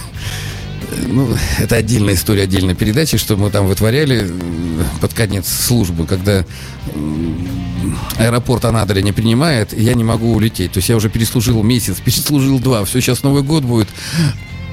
ну, 1.07 1.27
это 1.59 1.77
отдельная 1.77 2.13
история, 2.13 2.43
отдельной 2.43 2.75
передачи, 2.75 3.17
что 3.17 3.39
мы 3.39 3.51
там 3.51 3.67
вытворяли 3.67 4.29
э, 4.29 4.85
под 5.01 5.15
конец 5.15 5.49
службы, 5.49 6.07
когда 6.07 6.45
м, 6.95 7.99
аэропорт 8.19 8.67
Анадыря 8.67 9.01
не 9.01 9.13
принимает, 9.13 9.73
я 9.73 9.95
не 9.95 10.05
могу 10.05 10.35
улететь. 10.35 10.73
То 10.73 10.79
есть 10.79 10.91
я 10.91 10.97
уже 10.97 11.09
переслужил 11.09 11.63
месяц, 11.63 11.97
переслужил 12.05 12.59
два, 12.59 12.85
все, 12.85 13.01
сейчас 13.01 13.23
Новый 13.23 13.43
год 13.43 13.65
будет. 13.65 13.89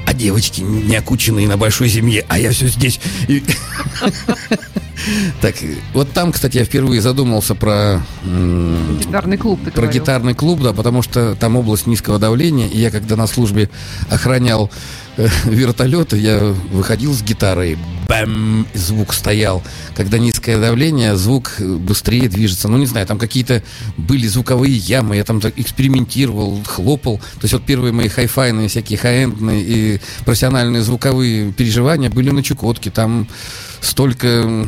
А 0.05 0.13
девочки 0.13 0.59
не 0.59 0.97
окученные 0.97 1.47
на 1.47 1.55
большой 1.55 1.87
земле, 1.87 2.25
а 2.27 2.37
я 2.37 2.51
все 2.51 2.67
здесь. 2.67 2.99
Так, 5.41 5.55
вот 5.93 6.11
там, 6.11 6.31
кстати, 6.31 6.57
я 6.57 6.65
впервые 6.65 7.01
задумался 7.01 7.55
про 7.55 8.01
Гитарный 8.23 9.37
клуб, 9.37 9.59
про 9.63 9.71
говорил. 9.71 9.91
гитарный 9.91 10.33
клуб, 10.33 10.61
да, 10.61 10.73
потому 10.73 11.01
что 11.01 11.35
там 11.35 11.55
область 11.55 11.87
низкого 11.87 12.19
давления, 12.19 12.67
и 12.67 12.77
я 12.79 12.91
когда 12.91 13.15
на 13.15 13.27
службе 13.27 13.69
охранял 14.09 14.69
э, 15.17 15.27
вертолеты, 15.45 16.17
я 16.17 16.39
выходил 16.71 17.13
с 17.13 17.21
гитарой, 17.21 17.77
бэм, 18.07 18.67
звук 18.73 19.13
стоял. 19.13 19.63
Когда 19.95 20.17
низкое 20.17 20.59
давление, 20.59 21.15
звук 21.15 21.55
э, 21.59 21.63
быстрее 21.63 22.27
движется. 22.27 22.67
Ну, 22.67 22.77
не 22.77 22.85
знаю, 22.85 23.05
там 23.05 23.17
какие-то 23.17 23.63
были 23.97 24.27
звуковые 24.27 24.75
ямы, 24.75 25.15
я 25.15 25.23
там 25.23 25.39
экспериментировал, 25.55 26.61
хлопал. 26.65 27.17
То 27.17 27.43
есть 27.43 27.53
вот 27.53 27.63
первые 27.63 27.93
мои 27.93 28.07
хай-файные, 28.07 28.67
всякие 28.67 28.97
хай-эндные 28.97 29.61
и 29.61 30.01
профессиональные 30.25 30.81
звуковые 30.81 31.51
переживания 31.53 32.09
были 32.09 32.31
на 32.31 32.43
Чукотке. 32.43 32.89
Там 32.89 33.27
столько 33.81 34.67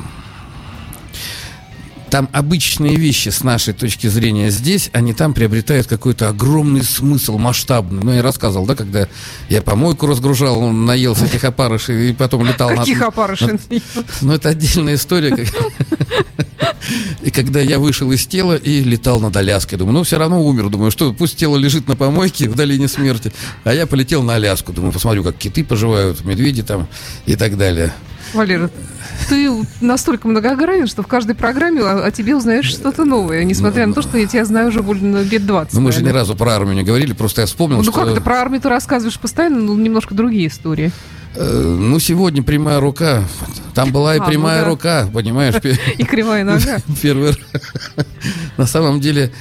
там 2.12 2.28
обычные 2.34 2.98
вещи 2.98 3.30
с 3.30 3.42
нашей 3.42 3.74
точки 3.74 4.08
зрения 4.08 4.52
здесь, 4.52 4.90
они 4.92 5.14
там 5.14 5.34
приобретают 5.34 5.88
какой-то 5.88 6.28
огромный 6.28 6.84
смысл, 6.84 7.38
масштабный. 7.38 8.04
Ну, 8.04 8.14
я 8.14 8.22
рассказывал, 8.22 8.66
да, 8.66 8.76
когда 8.76 9.08
я 9.48 9.62
помойку 9.62 10.08
разгружал, 10.08 10.60
он 10.60 10.86
наелся 10.86 11.26
этих 11.26 11.46
опарышей 11.46 12.10
и 12.10 12.14
потом 12.14 12.46
летал 12.46 12.70
на... 12.70 12.78
Каких 12.78 13.02
опарышей? 13.02 13.60
Ну, 14.22 14.34
это 14.34 14.50
отдельная 14.50 14.96
история. 14.96 15.32
И 17.22 17.32
когда 17.32 17.62
я 17.62 17.80
вышел 17.80 18.12
из 18.12 18.26
тела 18.26 18.56
и 18.56 18.84
летал 18.84 19.20
над 19.22 19.36
Аляской, 19.38 19.78
думаю, 19.78 19.94
ну, 19.94 20.04
все 20.04 20.18
равно 20.18 20.44
умер. 20.44 20.70
Думаю, 20.70 20.92
что 20.92 21.14
пусть 21.14 21.38
тело 21.38 21.56
лежит 21.56 21.88
на 21.88 21.96
помойке 21.96 22.50
в 22.50 22.56
долине 22.56 22.88
смерти. 22.88 23.32
А 23.64 23.74
я 23.74 23.86
полетел 23.86 24.24
на 24.24 24.36
Аляску. 24.36 24.74
Думаю, 24.74 24.92
посмотрю, 24.92 25.24
как 25.24 25.38
киты 25.38 25.64
поживают, 25.64 26.26
медведи 26.26 26.64
там 26.64 26.88
и 27.26 27.36
так 27.36 27.56
далее. 27.56 27.94
Валера, 28.34 28.70
ты 29.30 29.50
настолько 29.82 30.28
многогранен, 30.28 30.88
что 30.88 31.04
в 31.04 31.08
каждой 31.08 31.36
программе 31.36 31.82
о, 31.82 32.06
о 32.06 32.12
тебе 32.12 32.36
узнаешь 32.36 32.66
что-то 32.66 33.06
новое, 33.06 33.44
несмотря 33.44 33.86
на 33.88 33.94
то, 33.94 34.02
что 34.02 34.18
я 34.18 34.28
тебя 34.28 34.46
знаю 34.46 34.70
уже 34.70 34.82
более 34.84 35.24
лет 35.24 35.46
20. 35.46 35.74
Ну, 35.74 35.82
мы 35.82 35.92
же 35.92 36.04
ни 36.04 36.10
разу 36.10 36.36
про 36.36 36.54
армию 36.54 36.76
не 36.76 36.84
говорили, 36.84 37.14
просто 37.14 37.42
я 37.42 37.48
вспомнил, 37.48 37.78
Ну 37.78 37.84
что... 37.84 37.92
как 37.94 38.08
это, 38.10 38.22
про 38.22 38.42
армию 38.42 38.62
ты 38.62 38.70
рассказываешь 38.70 39.20
постоянно, 39.20 39.60
но 39.60 39.76
немножко 39.76 40.16
другие 40.16 40.48
истории. 40.48 40.92
Э, 41.36 41.62
Ну, 41.62 42.00
сегодня 42.00 42.44
прямая 42.44 42.80
рука. 42.80 43.24
Там 43.74 43.92
была 43.92 44.16
и 44.16 44.20
А, 44.20 44.24
ну 44.24 44.30
прямая 44.30 44.62
да. 44.62 44.68
рука, 44.68 45.10
понимаешь? 45.14 45.56
И 45.98 46.04
кривая 46.04 46.44
нога. 46.44 46.80
Первый. 47.02 47.36
На 48.58 48.66
самом 48.66 49.00
деле, 49.00 49.32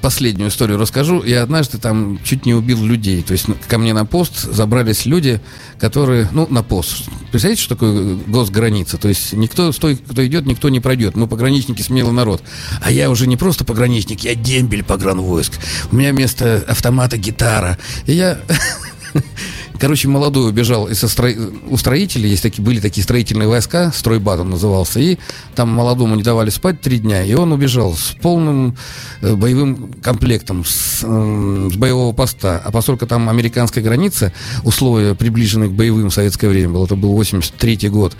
последнюю 0.00 0.50
историю 0.50 0.78
расскажу. 0.78 1.22
Я 1.24 1.42
однажды 1.42 1.78
там 1.78 2.18
чуть 2.24 2.46
не 2.46 2.54
убил 2.54 2.82
людей. 2.84 3.22
То 3.22 3.32
есть 3.32 3.48
ну, 3.48 3.56
ко 3.68 3.78
мне 3.78 3.92
на 3.94 4.04
пост 4.04 4.42
забрались 4.42 5.06
люди, 5.06 5.40
которые... 5.78 6.28
Ну, 6.32 6.46
на 6.48 6.62
пост. 6.62 7.04
Представляете, 7.30 7.62
что 7.62 7.74
такое 7.74 8.16
госграница? 8.26 8.98
То 8.98 9.08
есть 9.08 9.32
никто, 9.32 9.72
стой, 9.72 9.96
кто 9.96 10.24
идет, 10.26 10.46
никто 10.46 10.68
не 10.68 10.80
пройдет. 10.80 11.16
Мы 11.16 11.26
пограничники, 11.26 11.82
смелый 11.82 12.12
народ. 12.12 12.42
А 12.80 12.90
я 12.90 13.10
уже 13.10 13.26
не 13.26 13.36
просто 13.36 13.64
пограничник, 13.64 14.20
я 14.20 14.34
дембель 14.34 14.84
погранвойск. 14.84 15.52
У 15.90 15.96
меня 15.96 16.12
вместо 16.12 16.64
автомата 16.68 17.16
гитара. 17.16 17.78
И 18.06 18.12
я... 18.12 18.38
Короче, 19.82 20.06
молодой 20.06 20.48
убежал 20.48 20.86
из 20.86 21.02
у 21.02 21.76
строителей, 21.76 22.30
есть 22.30 22.44
такие, 22.44 22.62
были 22.62 22.78
такие 22.78 23.02
строительные 23.02 23.48
войска, 23.48 23.90
стройбат 23.92 24.38
он 24.38 24.50
назывался, 24.50 25.00
и 25.00 25.18
там 25.56 25.70
молодому 25.70 26.14
не 26.14 26.22
давали 26.22 26.50
спать 26.50 26.80
три 26.80 27.00
дня, 27.00 27.24
и 27.24 27.34
он 27.34 27.50
убежал 27.50 27.96
с 27.96 28.14
полным 28.22 28.76
э, 29.22 29.34
боевым 29.34 29.92
комплектом, 30.00 30.64
с, 30.64 31.00
э, 31.02 31.68
с 31.72 31.76
боевого 31.76 32.12
поста. 32.12 32.62
А 32.64 32.70
поскольку 32.70 33.08
там 33.08 33.28
американская 33.28 33.82
граница, 33.82 34.32
условия 34.62 35.16
приближенные 35.16 35.68
к 35.68 35.72
боевым 35.72 36.10
в 36.10 36.14
советское 36.14 36.46
время 36.46 36.68
было, 36.68 36.84
это 36.84 36.94
был 36.94 37.14
83 37.14 37.88
год, 37.88 38.16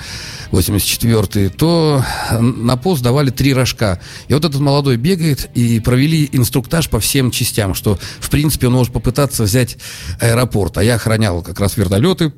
84 0.51 1.49
то 1.51 2.05
на 2.41 2.77
пост 2.77 3.05
давали 3.05 3.31
три 3.31 3.55
рожка. 3.55 4.01
И 4.27 4.35
вот 4.35 4.45
этот 4.45 4.61
молодой 4.61 4.97
бегает, 4.97 5.49
и 5.55 5.79
провели 5.79 6.29
инструктаж 6.33 6.89
по 6.89 6.99
всем 6.99 7.31
частям, 7.31 7.75
что, 7.75 8.01
в 8.19 8.31
принципе, 8.31 8.67
он 8.67 8.73
может 8.73 8.93
попытаться 8.93 9.45
взять 9.45 9.77
аэропорт. 10.21 10.77
А 10.79 10.83
я 10.83 10.97
охранял 10.97 11.41
как 11.53 11.61
раз 11.61 11.77
вертолеты, 11.77 12.33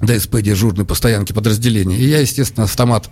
ДСП 0.00 0.40
дежурный 0.40 0.84
по 0.84 0.94
стоянке 0.94 1.34
подразделения. 1.34 1.96
И 1.98 2.08
я, 2.08 2.20
естественно, 2.20 2.64
автомат 2.64 3.10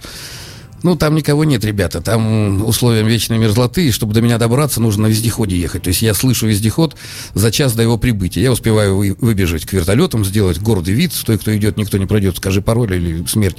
ну, 0.83 0.97
там 0.97 1.15
никого 1.15 1.45
нет, 1.45 1.65
ребята. 1.65 2.01
Там 2.01 2.65
условиям 2.65 3.07
вечной 3.07 3.39
мерзлоты, 3.39 3.89
и 3.89 3.93
чтобы 3.93 4.15
до 4.15 4.21
меня 4.21 4.39
добраться, 4.39 4.81
нужно 4.81 5.05
на 5.05 5.07
вездеходе 5.07 5.57
ехать. 5.57 5.85
То 5.85 5.89
есть 5.89 6.03
я 6.03 6.13
слышу 6.13 6.47
вездеход 6.47 6.97
за 7.35 7.51
час 7.53 7.75
до 7.75 7.83
его 7.83 7.99
прибытия. 7.99 8.43
Я 8.43 8.53
успеваю 8.53 8.97
вы- 8.97 9.17
выбежать 9.21 9.65
к 9.65 9.73
вертолетам, 9.73 10.25
сделать 10.25 10.59
гордый 10.59 10.95
вид. 10.95 11.13
Стой, 11.13 11.39
кто 11.39 11.57
идет, 11.57 11.77
никто 11.77 11.99
не 11.99 12.07
пройдет, 12.07 12.37
скажи 12.37 12.63
пароль 12.63 12.95
или 12.95 13.25
смерть. 13.27 13.59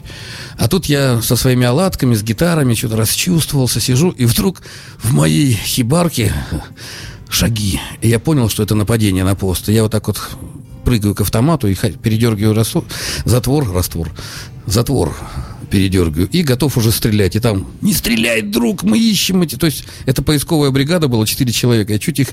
А 0.58 0.68
тут 0.68 0.86
я 0.86 1.22
со 1.22 1.36
своими 1.36 1.66
оладками, 1.66 2.14
с 2.14 2.24
гитарами, 2.24 2.74
что-то 2.74 2.98
расчувствовался, 2.98 3.80
сижу, 3.80 4.10
и 4.10 4.26
вдруг 4.26 4.62
в 4.98 5.14
моей 5.14 5.54
хибарке 5.54 6.34
шаги. 7.30 7.80
И 8.02 8.10
я 8.10 8.20
понял, 8.20 8.50
что 8.50 8.64
это 8.64 8.76
нападение 8.76 9.24
на 9.24 9.36
пост. 9.36 9.70
И 9.70 9.74
я 9.74 9.84
вот 9.84 9.92
так 9.92 10.08
вот 10.08 10.20
прыгаю 10.84 11.16
к 11.16 11.22
автомату 11.22 11.68
и 11.68 11.76
передергиваю 11.76 12.54
раствор, 12.54 12.86
затвор, 13.26 13.72
раствор, 13.74 14.12
затвор 14.66 15.16
передергиваю 15.70 16.30
и 16.30 16.44
готов 16.44 16.78
уже 16.78 16.92
стрелять. 16.92 17.36
И 17.36 17.40
там, 17.40 17.68
не 17.82 17.94
стреляй, 17.94 18.44
друг, 18.44 18.84
мы 18.84 19.00
ищем 19.00 19.42
эти. 19.42 19.56
То 19.56 19.66
есть 19.66 19.86
это 20.06 20.22
поисковая 20.22 20.70
бригада 20.70 21.08
была, 21.08 21.26
4 21.26 21.52
человека. 21.52 21.94
Я 21.94 22.00
чуть 22.00 22.20
их 22.20 22.30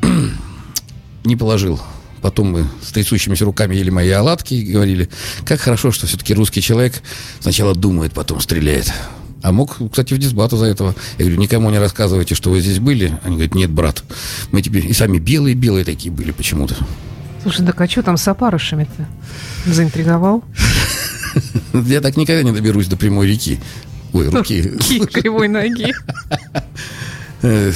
не 1.24 1.34
положил. 1.34 1.80
Потом 2.20 2.52
мы 2.52 2.68
с 2.80 2.92
трясущимися 2.92 3.44
руками 3.44 3.74
ели 3.74 3.90
мои 3.90 4.10
оладки 4.10 4.54
и 4.54 4.72
говорили, 4.72 5.08
как 5.44 5.60
хорошо, 5.60 5.90
что 5.90 6.06
все-таки 6.06 6.34
русский 6.34 6.62
человек 6.62 7.02
сначала 7.40 7.74
думает, 7.74 8.12
потом 8.12 8.40
стреляет. 8.40 8.92
А 9.42 9.50
мог, 9.50 9.78
кстати, 9.90 10.14
в 10.14 10.18
дисбату 10.18 10.56
за 10.56 10.66
этого. 10.66 10.94
Я 11.18 11.24
говорю, 11.24 11.40
никому 11.40 11.68
не 11.70 11.80
рассказывайте, 11.80 12.36
что 12.36 12.50
вы 12.50 12.60
здесь 12.60 12.78
были. 12.78 13.18
Они 13.24 13.34
говорят, 13.34 13.56
нет, 13.56 13.70
брат, 13.72 14.04
мы 14.52 14.62
тебе... 14.62 14.80
И 14.82 14.92
сами 14.92 15.18
белые-белые 15.18 15.84
такие 15.84 16.12
были 16.12 16.30
почему-то. 16.30 16.76
Слушай, 17.42 17.66
так 17.66 17.80
а 17.80 17.88
что 17.88 18.02
там 18.02 18.16
с 18.16 18.26
опарышами-то? 18.28 19.06
Заинтриговал? 19.66 20.44
Я 21.72 22.00
так 22.00 22.16
никогда 22.16 22.42
не 22.42 22.52
доберусь 22.52 22.86
до 22.86 22.96
прямой 22.96 23.26
реки. 23.26 23.58
Ой, 24.12 24.28
руки. 24.28 24.62
Ки 24.80 25.04
кривой 25.06 25.48
ноги. 25.48 25.92
Э, 27.44 27.72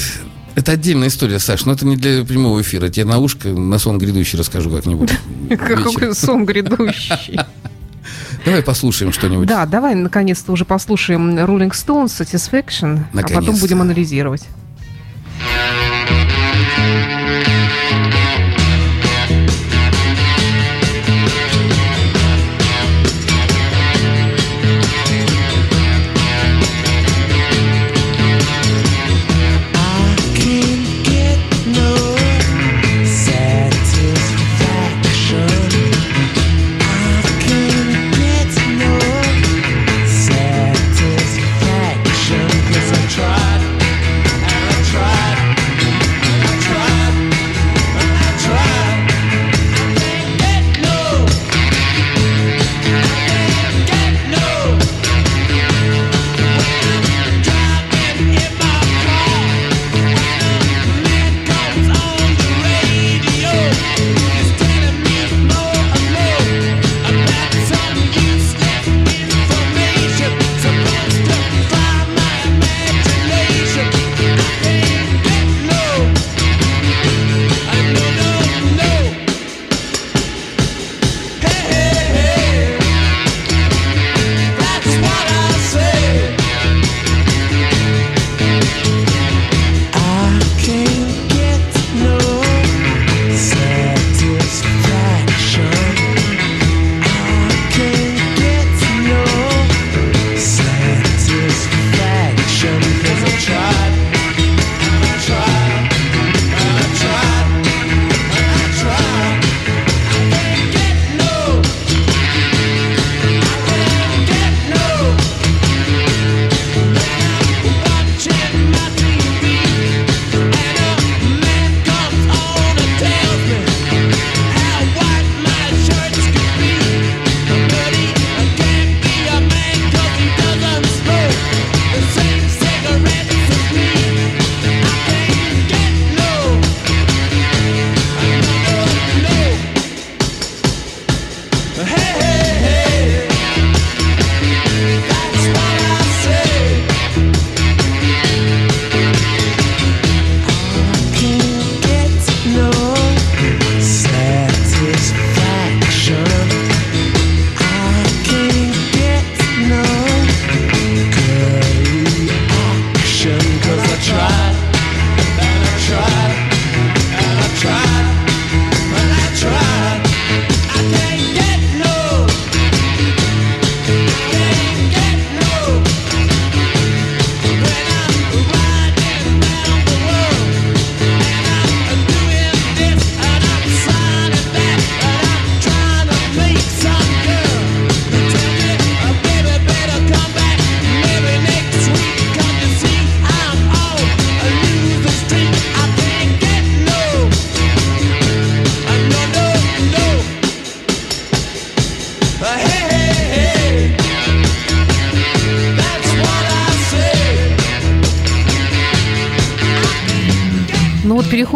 Это 0.54 0.72
отдельная 0.72 1.08
история, 1.08 1.40
Саш, 1.40 1.64
но 1.64 1.72
это 1.72 1.84
не 1.84 1.96
для 1.96 2.24
прямого 2.24 2.62
эфира. 2.62 2.88
Тебе 2.88 3.04
на 3.04 3.18
ушко 3.18 3.48
на 3.48 3.80
сон 3.80 3.98
грядущий 3.98 4.38
расскажу 4.38 4.70
как-нибудь. 4.70 5.10
Какой 5.48 6.14
сон 6.14 6.46
грядущий. 6.46 7.40
Давай 8.44 8.62
послушаем 8.62 9.12
что-нибудь. 9.12 9.48
Да, 9.48 9.66
давай 9.66 9.96
наконец-то 9.96 10.52
уже 10.52 10.64
послушаем 10.64 11.36
Rolling 11.36 11.72
Stones 11.72 12.06
Satisfaction, 12.16 13.00
а 13.12 13.34
потом 13.34 13.56
будем 13.56 13.80
анализировать. 13.82 14.44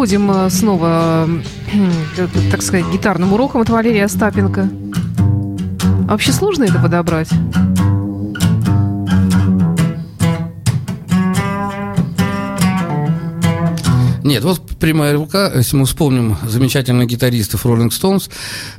Переходим 0.01 0.31
э, 0.31 0.49
снова, 0.49 1.29
э, 1.73 2.27
к, 2.27 2.51
так 2.51 2.63
сказать, 2.63 2.85
гитарным 2.91 3.33
урокам 3.33 3.61
от 3.61 3.69
Валерия 3.69 4.05
Остапенко. 4.05 4.67
А 6.07 6.11
вообще 6.11 6.31
сложно 6.31 6.63
это 6.63 6.79
подобрать? 6.79 7.29
Нет, 14.23 14.43
вот 14.43 14.61
прямая 14.79 15.13
рука, 15.13 15.51
если 15.53 15.75
мы 15.75 15.85
вспомним 15.85 16.37
замечательных 16.47 17.07
гитаристов 17.07 17.65
Rolling 17.65 17.89
Stones, 17.89 18.29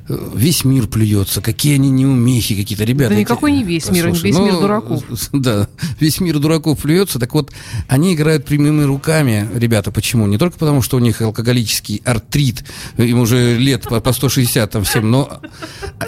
э, 0.08 0.18
весь 0.34 0.64
мир 0.64 0.86
плюется, 0.86 1.40
какие 1.40 1.74
они 1.74 1.90
неумехи 1.90 2.56
какие-то, 2.56 2.84
ребята. 2.84 3.10
Да 3.10 3.14
эти- 3.16 3.20
никакой 3.22 3.52
не 3.52 3.62
весь 3.62 3.90
мир, 3.90 4.06
Слушай, 4.06 4.24
весь 4.24 4.38
мир 4.38 4.52
ну, 4.54 4.60
дураков. 4.62 5.04
Да, 5.32 5.68
весь 6.02 6.20
мир 6.20 6.38
дураков 6.38 6.80
плюется, 6.80 7.18
так 7.18 7.32
вот, 7.32 7.52
они 7.88 8.14
играют 8.14 8.44
прямыми 8.44 8.82
руками, 8.82 9.48
ребята, 9.54 9.90
почему? 9.90 10.26
Не 10.26 10.36
только 10.36 10.58
потому, 10.58 10.82
что 10.82 10.96
у 10.96 11.00
них 11.00 11.22
алкоголический 11.22 12.02
артрит, 12.04 12.64
им 12.96 13.20
уже 13.20 13.56
лет 13.56 13.84
по, 13.84 14.00
по 14.00 14.12
160 14.12 14.70
там 14.70 14.84
всем, 14.84 15.10
но 15.10 15.40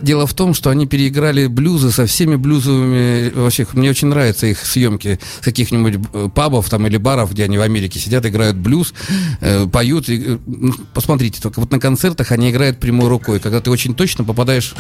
дело 0.03 0.27
в 0.27 0.35
том, 0.35 0.53
что 0.53 0.71
они 0.71 0.87
переиграли 0.87 1.47
блюзы 1.47 1.91
со 1.91 2.07
всеми 2.07 2.37
блюзовыми, 2.37 3.31
вообще, 3.31 3.67
мне 3.73 3.91
очень 3.91 4.09
нравятся 4.09 4.47
их 4.47 4.67
съемки 4.67 5.21
с 5.41 5.45
каких-нибудь 5.45 6.07
э, 6.13 6.29
пабов 6.35 6.69
там 6.69 6.87
или 6.87 6.97
баров, 6.97 7.33
где 7.33 7.45
они 7.45 7.57
в 7.57 7.63
Америке 7.63 8.01
сидят, 8.01 8.27
играют 8.27 8.57
блюз, 8.57 8.93
э, 9.41 9.67
поют. 9.67 10.09
и, 10.09 10.23
э, 10.35 10.39
ну, 10.47 10.75
посмотрите, 10.93 11.41
только 11.41 11.61
вот 11.61 11.71
на 11.71 11.79
концертах 11.79 12.33
они 12.33 12.51
играют 12.51 12.81
прямой 12.81 13.09
рукой, 13.09 13.39
когда 13.39 13.61
ты 13.61 13.71
очень 13.71 13.95
точно 13.95 14.25
попадаешь 14.25 14.75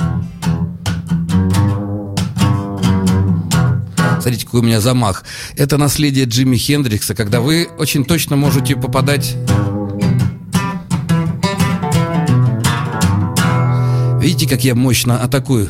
Смотрите, 4.24 4.46
какой 4.46 4.60
у 4.60 4.62
меня 4.62 4.80
замах. 4.80 5.22
Это 5.54 5.76
наследие 5.76 6.24
Джимми 6.24 6.56
Хендрикса, 6.56 7.14
когда 7.14 7.42
вы 7.42 7.68
очень 7.76 8.06
точно 8.06 8.36
можете 8.36 8.74
попадать... 8.74 9.36
Видите, 14.18 14.48
как 14.48 14.64
я 14.64 14.74
мощно 14.74 15.22
атакую? 15.22 15.68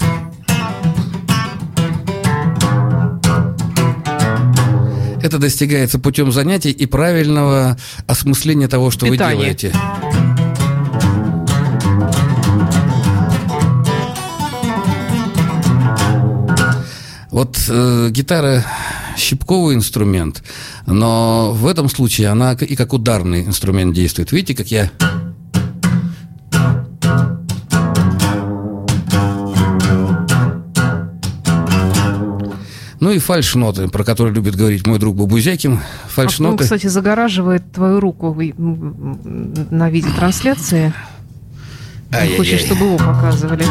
Это 5.20 5.38
достигается 5.38 5.98
путем 5.98 6.30
занятий 6.30 6.70
и 6.70 6.86
правильного 6.86 7.76
осмысления 8.06 8.68
того, 8.68 8.92
что 8.92 9.10
Питания. 9.10 9.34
вы 9.34 9.40
делаете. 9.40 9.72
Вот 17.34 17.58
э, 17.68 18.10
гитара 18.12 18.64
щипковый 19.16 19.74
инструмент, 19.74 20.44
но 20.86 21.50
в 21.52 21.66
этом 21.66 21.88
случае 21.88 22.28
она 22.28 22.52
и 22.52 22.76
как 22.76 22.92
ударный 22.92 23.42
инструмент 23.42 23.92
действует. 23.92 24.30
Видите, 24.30 24.54
как 24.54 24.68
я... 24.68 24.88
Ну 33.00 33.10
и 33.10 33.18
фальш-ноты, 33.18 33.88
про 33.88 34.04
которые 34.04 34.32
любит 34.32 34.54
говорить 34.54 34.86
мой 34.86 35.00
друг 35.00 35.16
Бабузякин. 35.16 35.72
Он, 35.72 35.78
Фальш-ноты... 36.06 36.62
кстати, 36.62 36.86
загораживает 36.86 37.72
твою 37.72 37.98
руку 37.98 38.32
на 38.56 39.90
виде 39.90 40.08
трансляции. 40.16 40.94
Хочешь, 42.36 42.60
чтобы 42.60 42.84
его 42.84 42.96
показывали. 42.96 43.64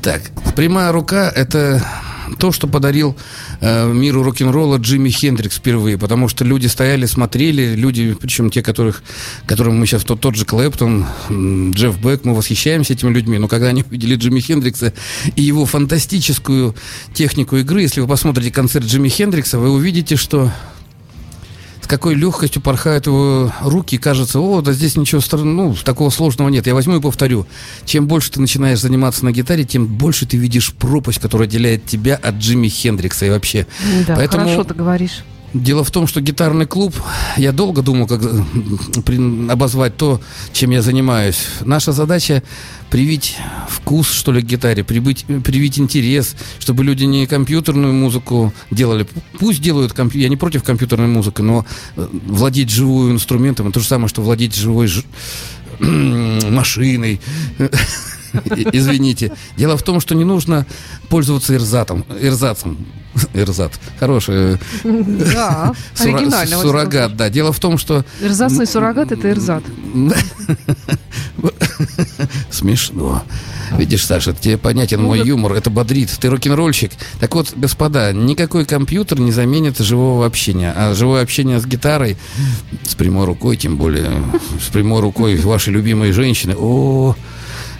Итак, 0.00 0.22
прямая 0.54 0.92
рука– 0.92 1.28
это 1.34 1.84
то, 2.38 2.52
что 2.52 2.68
подарил 2.68 3.16
э, 3.60 3.92
миру 3.92 4.22
рок-н-ролла 4.22 4.76
Джимми 4.76 5.08
Хендрикс 5.08 5.56
впервые, 5.56 5.98
потому 5.98 6.28
что 6.28 6.44
люди 6.44 6.68
стояли, 6.68 7.04
смотрели, 7.06 7.74
люди, 7.74 8.14
причем 8.14 8.48
те, 8.50 8.62
которых, 8.62 9.02
которым 9.44 9.80
мы 9.80 9.86
сейчас, 9.86 10.04
тот, 10.04 10.20
тот 10.20 10.36
же 10.36 10.44
Клэптон, 10.44 11.04
Джефф 11.72 11.98
Бек, 11.98 12.24
мы 12.24 12.36
восхищаемся 12.36 12.92
этими 12.92 13.12
людьми, 13.12 13.38
но 13.38 13.48
когда 13.48 13.70
они 13.70 13.82
увидели 13.90 14.14
Джимми 14.14 14.38
Хендрикса 14.38 14.92
и 15.34 15.42
его 15.42 15.66
фантастическую 15.66 16.76
технику 17.12 17.56
игры, 17.56 17.82
если 17.82 18.00
вы 18.00 18.06
посмотрите 18.06 18.52
концерт 18.52 18.86
Джимми 18.86 19.08
Хендрикса, 19.08 19.58
вы 19.58 19.68
увидите, 19.68 20.14
что 20.14 20.52
какой 21.88 22.14
легкостью 22.14 22.62
порхают 22.62 23.06
его 23.06 23.52
руки, 23.62 23.98
кажется, 23.98 24.38
о, 24.38 24.60
да 24.60 24.72
здесь 24.72 24.96
ничего 24.96 25.20
стра- 25.20 25.42
ну, 25.42 25.74
такого 25.84 26.10
сложного 26.10 26.48
нет. 26.48 26.66
Я 26.66 26.74
возьму 26.74 26.96
и 26.96 27.00
повторю. 27.00 27.46
Чем 27.84 28.06
больше 28.06 28.30
ты 28.30 28.40
начинаешь 28.40 28.78
заниматься 28.80 29.24
на 29.24 29.32
гитаре, 29.32 29.64
тем 29.64 29.86
больше 29.86 30.26
ты 30.26 30.36
видишь 30.36 30.72
пропасть, 30.72 31.18
которая 31.18 31.48
отделяет 31.48 31.86
тебя 31.86 32.14
от 32.16 32.36
Джимми 32.36 32.68
Хендрикса 32.68 33.26
и 33.26 33.30
вообще. 33.30 33.66
Да, 34.06 34.14
Поэтому 34.16 34.44
хорошо 34.44 34.64
ты 34.64 34.74
говоришь. 34.74 35.24
Дело 35.54 35.82
в 35.82 35.90
том, 35.90 36.06
что 36.06 36.20
гитарный 36.20 36.66
клуб, 36.66 36.94
я 37.38 37.52
долго 37.52 37.80
думал, 37.80 38.06
как 38.06 38.20
обозвать 39.50 39.96
то, 39.96 40.20
чем 40.52 40.70
я 40.70 40.82
занимаюсь. 40.82 41.38
Наша 41.62 41.92
задача 41.92 42.42
привить 42.90 43.36
вкус, 43.68 44.10
что 44.10 44.30
ли, 44.32 44.42
к 44.42 44.44
гитаре, 44.44 44.84
прибыть, 44.84 45.24
привить 45.44 45.78
интерес, 45.78 46.36
чтобы 46.58 46.84
люди 46.84 47.04
не 47.04 47.26
компьютерную 47.26 47.94
музыку 47.94 48.52
делали. 48.70 49.06
Пусть 49.38 49.62
делают, 49.62 49.92
компью- 49.94 50.20
я 50.20 50.28
не 50.28 50.36
против 50.36 50.62
компьютерной 50.64 51.08
музыки, 51.08 51.40
но 51.40 51.64
э, 51.96 52.06
владеть 52.26 52.70
живую 52.70 53.12
инструментом, 53.12 53.68
это 53.68 53.74
то 53.74 53.80
же 53.80 53.86
самое, 53.86 54.08
что 54.08 54.20
владеть 54.20 54.54
живой 54.54 54.90
машиной. 55.80 57.20
Извините. 58.72 59.32
Дело 59.56 59.76
в 59.76 59.82
том, 59.82 60.00
что 60.00 60.14
не 60.14 60.24
нужно 60.24 60.66
пользоваться 61.08 61.54
ирзатом, 61.54 62.04
ирзацем. 62.20 62.78
Ирзат. 63.34 63.72
Хороший 63.98 64.58
Да, 64.84 65.72
Сура- 65.94 66.14
оригинально. 66.18 66.58
Суррогат, 66.60 67.16
да. 67.16 67.28
Дело 67.30 67.52
в 67.52 67.58
том, 67.58 67.76
что... 67.76 68.04
сказал. 68.16 68.28
Эрзацный 68.30 68.66
суррогат– 68.66 69.10
это 69.12 69.28
эрзат. 69.30 69.64
Смешно. 72.50 73.22
Видишь, 73.76 74.06
Саша, 74.06 74.32
тебе 74.32 74.56
понятен 74.56 75.00
Ну, 75.02 75.08
мой 75.08 75.18
да. 75.18 75.24
юмор, 75.24 75.52
это 75.54 75.68
бодрит. 75.70 76.10
Ты 76.20 76.28
рок-н-ролльщик. 76.30 76.92
Так 77.20 77.34
вот, 77.34 77.52
господа, 77.56 78.12
никакой 78.12 78.64
компьютер 78.64 79.20
не 79.20 79.32
заменит 79.32 79.78
живого 79.78 80.24
общения. 80.26 80.72
А 80.76 80.94
живое 80.94 81.22
общение 81.22 81.60
с 81.60 81.66
гитарой, 81.66 82.16
с 82.86 82.94
прямой 82.94 83.26
рукой, 83.26 83.56
тем 83.56 83.76
более, 83.76 84.10
с 84.64 84.68
прямой 84.70 85.00
рукой 85.00 85.36
вашей 85.36 85.72
любимой 85.72 86.12
женщины, 86.12 86.54
о 86.56 87.14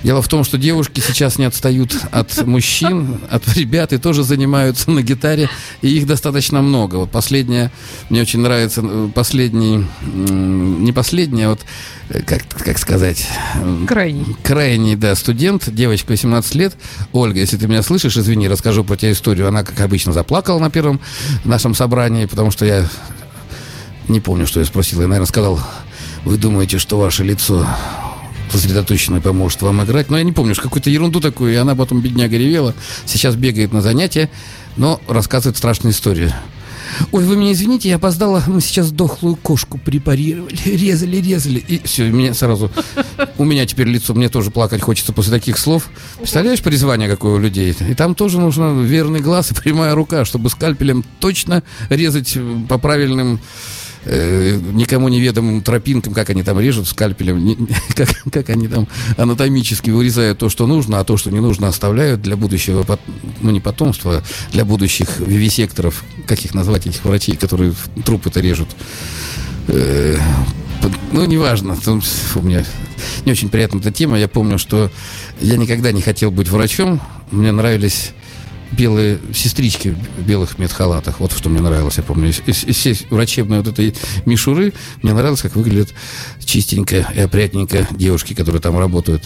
Дело 0.04 0.22
в 0.22 0.28
том, 0.28 0.44
что 0.44 0.58
девушки 0.58 1.00
сейчас 1.00 1.38
не 1.38 1.44
отстают 1.44 1.96
от 2.12 2.46
мужчин, 2.46 3.20
от 3.30 3.48
ребят 3.56 3.92
и 3.92 3.98
тоже 3.98 4.22
занимаются 4.22 4.90
на 4.90 5.02
гитаре, 5.02 5.50
и 5.82 5.88
их 5.88 6.06
достаточно 6.06 6.62
много. 6.62 6.96
Вот 6.96 7.10
последняя, 7.10 7.72
мне 8.08 8.22
очень 8.22 8.40
нравится 8.40 8.80
э, 8.84 9.08
последний, 9.12 9.84
не 10.00 10.92
последний, 10.92 11.42
а 11.42 11.50
вот, 11.50 11.60
э, 12.10 12.22
как, 12.22 12.42
как 12.48 12.78
сказать, 12.78 13.26
Крайний. 13.88 14.36
крайний, 14.44 14.94
да, 14.94 15.14
студент, 15.16 15.68
девочка 15.68 16.12
18 16.12 16.54
лет. 16.54 16.76
Ольга, 17.12 17.40
если 17.40 17.56
ты 17.56 17.66
меня 17.66 17.82
слышишь, 17.82 18.16
извини, 18.16 18.48
расскажу 18.48 18.84
про 18.84 18.96
тебя 18.96 19.12
историю. 19.12 19.48
Она, 19.48 19.64
как 19.64 19.80
обычно, 19.80 20.12
заплакала 20.12 20.60
на 20.60 20.70
первом 20.70 21.00
нашем 21.44 21.74
собрании, 21.74 22.26
потому 22.26 22.50
что 22.52 22.64
я 22.64 22.86
не 24.06 24.20
помню, 24.20 24.46
что 24.46 24.60
я 24.60 24.66
спросил. 24.66 25.00
Я, 25.00 25.08
наверное, 25.08 25.26
сказал, 25.26 25.60
вы 26.24 26.36
думаете, 26.36 26.78
что 26.78 26.98
ваше 26.98 27.24
лицо 27.24 27.66
сосредоточенное 28.50 29.20
поможет 29.20 29.62
вам 29.62 29.82
играть. 29.84 30.10
Но 30.10 30.18
я 30.18 30.24
не 30.24 30.32
помню, 30.32 30.54
что 30.54 30.64
какую-то 30.64 30.90
ерунду 30.90 31.20
такую, 31.20 31.52
и 31.52 31.56
она 31.56 31.74
потом, 31.74 32.00
бедняга, 32.00 32.36
ревела. 32.36 32.74
Сейчас 33.04 33.36
бегает 33.36 33.72
на 33.72 33.80
занятия, 33.80 34.30
но 34.76 35.00
рассказывает 35.08 35.56
страшную 35.56 35.92
историю. 35.92 36.32
Ой, 37.12 37.24
вы 37.24 37.36
меня 37.36 37.52
извините, 37.52 37.88
я 37.88 37.96
опоздала. 37.96 38.42
Мы 38.46 38.60
сейчас 38.60 38.90
дохлую 38.90 39.36
кошку 39.36 39.78
препарировали. 39.78 40.56
Резали, 40.64 41.16
резали. 41.16 41.58
И 41.58 41.80
все, 41.84 42.10
меня 42.10 42.34
сразу... 42.34 42.70
У 43.36 43.44
меня 43.44 43.66
теперь 43.66 43.86
лицо, 43.86 44.14
мне 44.14 44.28
тоже 44.28 44.50
плакать 44.50 44.80
хочется 44.80 45.12
после 45.12 45.32
таких 45.32 45.58
слов. 45.58 45.88
Представляешь, 46.16 46.60
призвание 46.62 47.08
какое 47.08 47.34
у 47.34 47.38
людей? 47.38 47.76
И 47.88 47.94
там 47.94 48.14
тоже 48.14 48.40
нужно 48.40 48.80
верный 48.82 49.20
глаз 49.20 49.52
и 49.52 49.54
прямая 49.54 49.94
рука, 49.94 50.24
чтобы 50.24 50.50
скальпелем 50.50 51.04
точно 51.20 51.62
резать 51.88 52.36
по 52.68 52.78
правильным 52.78 53.40
э, 54.08 54.58
никому 54.72 55.08
неведомым 55.08 55.62
тропинкам, 55.62 56.14
как 56.14 56.30
они 56.30 56.42
там 56.42 56.58
режут 56.58 56.88
скальпелем, 56.88 57.44
не- 57.44 57.56
как, 57.94 58.08
как 58.32 58.50
они 58.50 58.66
там 58.68 58.88
анатомически 59.16 59.90
вырезают 59.90 60.38
то, 60.38 60.48
что 60.48 60.66
нужно, 60.66 60.98
а 61.00 61.04
то, 61.04 61.16
что 61.16 61.30
не 61.30 61.40
нужно, 61.40 61.68
оставляют 61.68 62.22
для 62.22 62.36
будущего, 62.36 62.84
ну 63.40 63.50
не 63.50 63.60
потомства, 63.60 64.16
а 64.18 64.22
для 64.52 64.64
будущих 64.64 65.20
вивисекторов, 65.20 66.04
как 66.26 66.44
их 66.44 66.54
назвать, 66.54 66.86
этих 66.86 67.04
врачей, 67.04 67.36
которые 67.36 67.74
трупы-то 68.04 68.40
режут. 68.40 68.68
Э, 69.68 70.16
Ну, 71.12 71.24
неважно. 71.24 71.76
Там 71.76 72.00
У 72.34 72.42
меня 72.42 72.64
не 73.24 73.32
очень 73.32 73.48
приятная 73.48 73.80
эта 73.80 73.90
тема. 73.92 74.18
Я 74.18 74.28
помню, 74.28 74.58
что 74.58 74.90
я 75.40 75.56
никогда 75.56 75.92
не 75.92 76.00
хотел 76.02 76.30
быть 76.30 76.48
врачом. 76.48 77.00
Мне 77.30 77.52
нравились 77.52 78.12
белые 78.72 79.18
сестрички 79.34 79.96
в 80.18 80.22
белых 80.26 80.58
медхалатах. 80.58 81.20
Вот 81.20 81.32
что 81.32 81.48
мне 81.48 81.60
нравилось, 81.60 81.96
я 81.96 82.02
помню. 82.02 82.28
Из, 82.30 82.40
из- 82.46 82.76
всей 82.76 82.98
вот 83.58 83.68
этой 83.68 83.94
мишуры 84.26 84.72
мне 85.02 85.12
нравилось, 85.14 85.42
как 85.42 85.56
выглядят 85.56 85.94
чистенько 86.44 87.06
и 87.14 87.20
опрятненько 87.20 87.86
девушки, 87.90 88.34
которые 88.34 88.60
там 88.60 88.78
работают. 88.78 89.24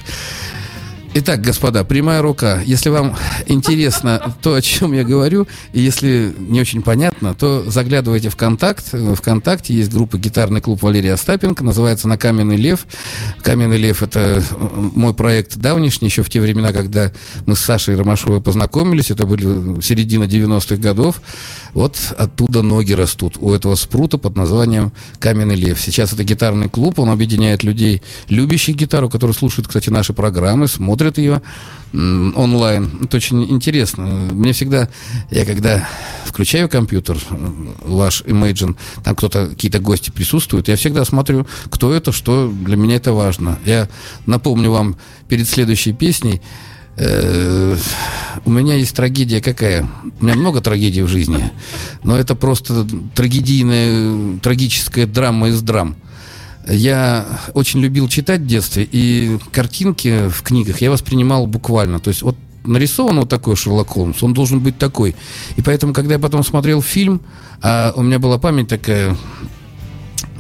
Итак, 1.14 1.42
господа, 1.42 1.84
прямая 1.84 2.22
рука. 2.22 2.62
Если 2.64 2.88
вам 2.88 3.14
интересно 3.46 4.34
то, 4.40 4.54
о 4.54 4.62
чем 4.62 4.94
я 4.94 5.04
говорю, 5.04 5.46
и 5.74 5.80
если 5.80 6.34
не 6.38 6.58
очень 6.58 6.80
понятно, 6.80 7.34
то 7.34 7.70
заглядывайте 7.70 8.30
в 8.30 8.36
контакт. 8.36 8.94
ВКонтакте 9.16 9.74
есть 9.74 9.92
группа 9.92 10.16
«Гитарный 10.16 10.62
клуб 10.62 10.82
Валерия 10.82 11.12
Остапенко», 11.12 11.62
называется 11.64 12.08
«На 12.08 12.16
каменный 12.16 12.56
лев». 12.56 12.86
«Каменный 13.42 13.76
лев»— 13.76 14.02
это 14.02 14.42
мой 14.56 15.12
проект 15.12 15.58
давнишний, 15.58 16.08
еще 16.08 16.22
в 16.22 16.30
те 16.30 16.40
времена, 16.40 16.72
когда 16.72 17.12
мы 17.44 17.56
с 17.56 17.60
Сашей 17.60 17.94
Ромашовой 17.94 18.40
познакомились, 18.40 19.10
это 19.10 19.26
были 19.26 19.82
середина 19.82 20.24
90-х 20.24 20.76
годов. 20.76 21.20
Вот 21.74 21.98
оттуда 22.16 22.62
ноги 22.62 22.94
растут 22.94 23.36
у 23.38 23.52
этого 23.52 23.74
спрута 23.74 24.16
под 24.16 24.34
названием 24.34 24.92
«Каменный 25.18 25.56
лев». 25.56 25.78
Сейчас 25.78 26.14
это 26.14 26.24
гитарный 26.24 26.70
клуб, 26.70 26.98
он 26.98 27.10
объединяет 27.10 27.64
людей, 27.64 28.02
любящих 28.30 28.76
гитару, 28.76 29.10
которые 29.10 29.34
слушают, 29.34 29.68
кстати, 29.68 29.90
наши 29.90 30.14
программы, 30.14 30.68
смотрят 30.68 31.01
ее 31.18 31.42
м, 31.92 32.32
онлайн. 32.36 32.90
Это 33.02 33.16
очень 33.16 33.44
интересно. 33.50 34.04
Мне 34.04 34.52
всегда, 34.52 34.88
я 35.30 35.44
когда 35.44 35.88
включаю 36.24 36.68
компьютер, 36.68 37.18
ваш 37.84 38.22
Imagine, 38.22 38.76
там 39.04 39.14
кто-то, 39.14 39.48
какие-то 39.48 39.78
гости 39.78 40.10
присутствуют, 40.10 40.68
я 40.68 40.76
всегда 40.76 41.04
смотрю, 41.04 41.46
кто 41.70 41.92
это, 41.92 42.12
что 42.12 42.50
для 42.50 42.76
меня 42.76 42.96
это 42.96 43.12
важно. 43.12 43.58
Я 43.64 43.88
напомню 44.26 44.70
вам 44.70 44.96
перед 45.28 45.48
следующей 45.48 45.92
песней, 45.92 46.40
Э, 46.96 47.76
у 48.44 48.50
меня 48.50 48.74
есть 48.74 48.94
трагедия 48.94 49.40
какая? 49.40 49.88
У 50.20 50.24
меня 50.24 50.36
много 50.36 50.60
трагедий 50.60 51.02
в 51.02 51.08
жизни, 51.08 51.50
но 52.02 52.18
это 52.18 52.34
просто 52.34 52.86
трагедийная, 53.14 54.38
трагическая 54.40 55.06
драма 55.06 55.48
из 55.48 55.62
драм. 55.62 55.96
Я 56.68 57.40
очень 57.54 57.80
любил 57.80 58.08
читать 58.08 58.40
в 58.40 58.46
детстве, 58.46 58.88
и 58.90 59.38
картинки 59.50 60.28
в 60.28 60.42
книгах 60.42 60.80
я 60.80 60.90
воспринимал 60.90 61.46
буквально. 61.46 61.98
То 61.98 62.08
есть 62.08 62.22
вот 62.22 62.36
нарисован 62.64 63.20
вот 63.20 63.28
такой 63.28 63.56
Шерлок 63.56 63.88
Холмс, 63.88 64.22
он 64.22 64.34
должен 64.34 64.60
быть 64.60 64.78
такой. 64.78 65.16
И 65.56 65.62
поэтому, 65.62 65.92
когда 65.92 66.14
я 66.14 66.20
потом 66.20 66.44
смотрел 66.44 66.80
фильм, 66.82 67.20
а 67.60 67.92
у 67.96 68.02
меня 68.02 68.18
была 68.18 68.38
память 68.38 68.68
такая 68.68 69.16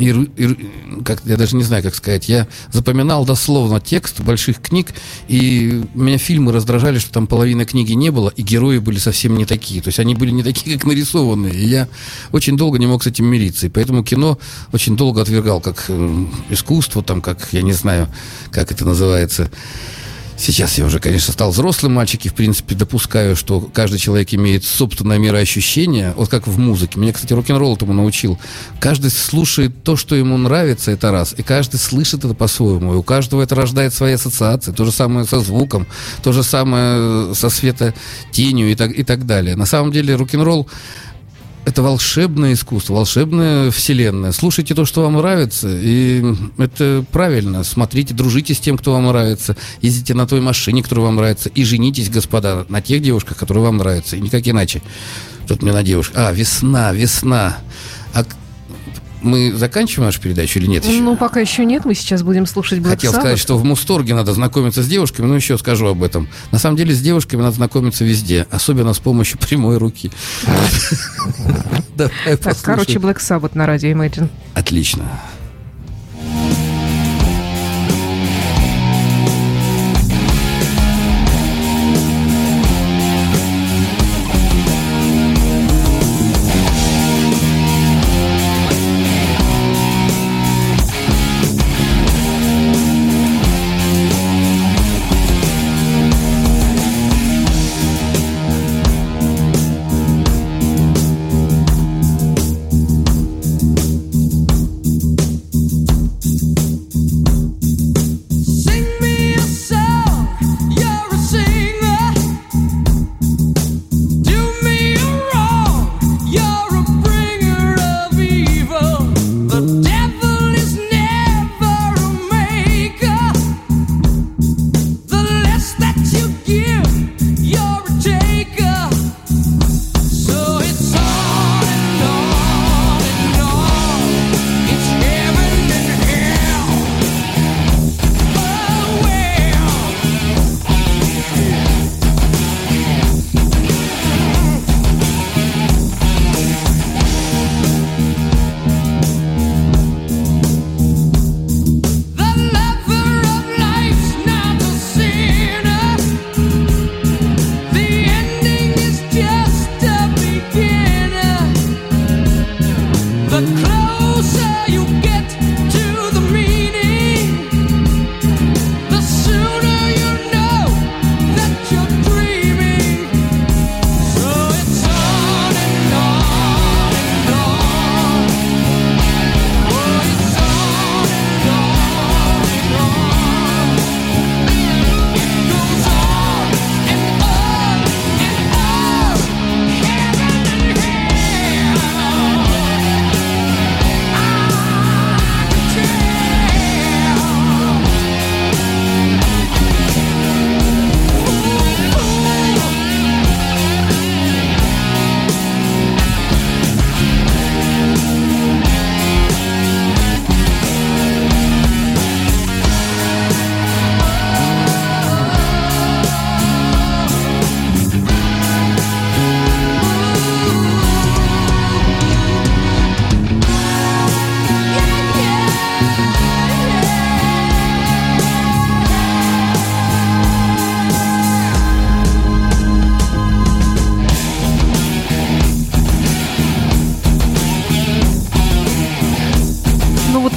и, 0.02 0.10
и- 0.36 1.02
как, 1.04 1.22
я 1.24 1.36
даже 1.36 1.56
не 1.56 1.62
знаю, 1.62 1.82
как 1.82 1.94
сказать, 1.94 2.28
я 2.28 2.46
запоминал 2.72 3.24
дословно 3.24 3.80
текст 3.80 4.20
больших 4.20 4.60
книг, 4.60 4.88
и 5.28 5.82
меня 5.94 6.18
фильмы 6.18 6.52
раздражали, 6.52 6.98
что 6.98 7.12
там 7.12 7.26
половины 7.26 7.64
книги 7.64 7.92
не 7.92 8.10
было, 8.10 8.28
и 8.30 8.42
герои 8.42 8.78
были 8.78 8.98
совсем 8.98 9.36
не 9.36 9.44
такие. 9.44 9.80
То 9.82 9.88
есть 9.88 9.98
они 9.98 10.14
были 10.14 10.30
не 10.30 10.42
такие, 10.42 10.76
как 10.76 10.86
нарисованные. 10.86 11.54
И 11.54 11.66
я 11.66 11.88
очень 12.32 12.56
долго 12.56 12.78
не 12.78 12.86
мог 12.86 13.02
с 13.02 13.06
этим 13.06 13.26
мириться. 13.26 13.66
И 13.66 13.70
поэтому 13.70 14.02
кино 14.04 14.38
очень 14.72 14.96
долго 14.96 15.22
отвергал 15.22 15.60
как 15.60 15.84
э, 15.88 16.24
искусство, 16.50 17.02
там, 17.02 17.20
как, 17.20 17.48
я 17.52 17.62
не 17.62 17.72
знаю, 17.72 18.08
как 18.50 18.72
это 18.72 18.84
называется, 18.84 19.50
Сейчас 20.42 20.76
я 20.76 20.86
уже, 20.86 20.98
конечно, 20.98 21.32
стал 21.32 21.52
взрослым 21.52 21.94
мальчик 21.94 22.26
и, 22.26 22.28
в 22.28 22.34
принципе, 22.34 22.74
допускаю, 22.74 23.36
что 23.36 23.60
каждый 23.60 24.00
человек 24.00 24.34
имеет 24.34 24.64
собственное 24.64 25.16
мироощущение, 25.16 26.14
вот 26.16 26.30
как 26.30 26.48
в 26.48 26.58
музыке. 26.58 26.98
Меня, 26.98 27.12
кстати, 27.12 27.32
рок-н-ролл 27.32 27.76
этому 27.76 27.92
научил. 27.92 28.40
Каждый 28.80 29.12
слушает 29.12 29.84
то, 29.84 29.94
что 29.94 30.16
ему 30.16 30.36
нравится, 30.36 30.90
это 30.90 31.12
раз, 31.12 31.32
и 31.38 31.44
каждый 31.44 31.76
слышит 31.76 32.24
это 32.24 32.34
по-своему. 32.34 32.94
И 32.94 32.96
у 32.96 33.04
каждого 33.04 33.40
это 33.40 33.54
рождает 33.54 33.94
свои 33.94 34.14
ассоциации. 34.14 34.72
То 34.72 34.84
же 34.84 34.90
самое 34.90 35.26
со 35.26 35.38
звуком, 35.38 35.86
то 36.24 36.32
же 36.32 36.42
самое 36.42 37.36
со 37.36 37.48
светотенью 37.48 38.72
и 38.72 38.74
так, 38.74 38.90
и 38.90 39.04
так 39.04 39.26
далее. 39.26 39.54
На 39.54 39.64
самом 39.64 39.92
деле 39.92 40.16
рок-н-ролл 40.16 40.68
это 41.64 41.82
волшебное 41.82 42.54
искусство, 42.54 42.94
волшебная 42.94 43.70
вселенная. 43.70 44.32
Слушайте 44.32 44.74
то, 44.74 44.84
что 44.84 45.02
вам 45.02 45.14
нравится, 45.14 45.68
и 45.70 46.22
это 46.58 47.04
правильно. 47.12 47.62
Смотрите, 47.64 48.14
дружите 48.14 48.54
с 48.54 48.60
тем, 48.60 48.76
кто 48.76 48.92
вам 48.92 49.06
нравится. 49.06 49.56
Ездите 49.80 50.14
на 50.14 50.26
той 50.26 50.40
машине, 50.40 50.82
которая 50.82 51.06
вам 51.06 51.16
нравится. 51.16 51.48
И 51.48 51.64
женитесь, 51.64 52.10
господа, 52.10 52.66
на 52.68 52.82
тех 52.82 53.00
девушках, 53.00 53.36
которые 53.36 53.64
вам 53.64 53.78
нравятся. 53.78 54.16
И 54.16 54.20
никак 54.20 54.46
иначе. 54.46 54.82
Тут 55.46 55.62
мне 55.62 55.72
на 55.72 55.82
девушек. 55.82 56.14
А, 56.16 56.32
весна, 56.32 56.92
весна. 56.92 57.58
А 58.12 58.24
мы 59.22 59.52
заканчиваем 59.52 60.06
нашу 60.06 60.20
передачу 60.20 60.58
или 60.58 60.66
нет 60.66 60.84
еще? 60.84 61.00
Ну, 61.00 61.16
пока 61.16 61.40
еще 61.40 61.64
нет, 61.64 61.84
мы 61.84 61.94
сейчас 61.94 62.22
будем 62.22 62.46
слушать 62.46 62.80
Black 62.80 62.90
Хотел 62.90 63.12
Sabbath. 63.12 63.20
сказать, 63.20 63.38
что 63.38 63.56
в 63.56 63.64
Мусторге 63.64 64.14
надо 64.14 64.32
знакомиться 64.32 64.82
с 64.82 64.86
девушками, 64.88 65.26
но 65.26 65.36
еще 65.36 65.56
скажу 65.58 65.86
об 65.86 66.02
этом. 66.02 66.28
На 66.50 66.58
самом 66.58 66.76
деле 66.76 66.94
с 66.94 67.00
девушками 67.00 67.42
надо 67.42 67.56
знакомиться 67.56 68.04
везде, 68.04 68.46
особенно 68.50 68.92
с 68.92 68.98
помощью 68.98 69.38
прямой 69.46 69.78
руки. 69.78 70.10
Так, 71.96 72.10
короче, 72.62 72.98
Black 72.98 73.18
Sabbath 73.18 73.50
на 73.54 73.66
радио 73.66 73.90
Imagine. 73.90 74.28
Отлично. 74.54 75.04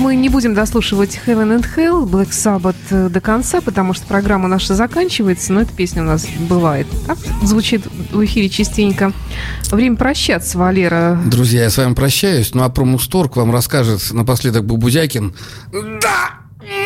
Мы 0.06 0.16
не 0.16 0.30
будем 0.30 0.54
дослушивать 0.54 1.20
Heaven 1.26 1.58
and 1.58 1.66
Hell, 1.76 2.08
Black 2.08 2.30
Sabbath 2.30 2.76
э, 2.92 3.10
до 3.10 3.20
конца, 3.22 3.60
потому 3.60 3.96
что 3.96 4.06
программа 4.06 4.48
наша 4.48 4.76
заканчивается, 4.76 5.52
но 5.52 5.62
эта 5.62 5.74
песня 5.74 6.04
у 6.04 6.06
нас 6.06 6.28
бывает. 6.48 6.86
Так 7.08 7.18
звучит 7.42 7.88
в 8.12 8.24
эфире 8.24 8.48
частенько. 8.48 9.14
Время 9.72 9.96
прощаться, 9.96 10.60
Валера. 10.60 11.20
Друзья, 11.26 11.64
я 11.64 11.72
с 11.72 11.78
вами 11.78 11.96
прощаюсь. 11.96 12.54
Ну 12.54 12.62
а 12.62 12.70
про 12.70 12.86
Мусторг 12.86 13.36
вам 13.36 13.52
расскажет 13.52 14.12
напоследок 14.12 14.66
Бубузякин. 14.66 15.34
Да, 15.72 16.36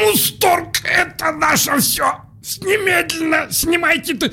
Мусторг, 0.05 0.82
это 0.86 1.34
наше 1.34 1.78
все. 1.82 2.22
Немедленно 2.61 3.47
снимайте 3.51 4.13
ты. 4.13 4.32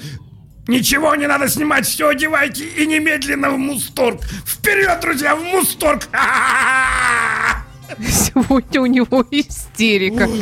Ничего 0.69 1.17
не 1.17 1.27
надо 1.27 1.49
снимать, 1.49 1.89
все 1.89 2.11
одевайте 2.11 2.65
и 2.65 2.87
немедленно 2.87 3.51
в 3.51 3.59
Мусторг. 3.59 4.21
Вперед, 4.47 5.01
друзья, 5.01 5.35
в 5.35 5.43
Мусторг! 5.43 6.07
Ха-ха-ха! 6.13 7.63
Сегодня 8.01 8.81
у 8.81 8.87
него 8.87 9.25
истерика. 9.31 10.29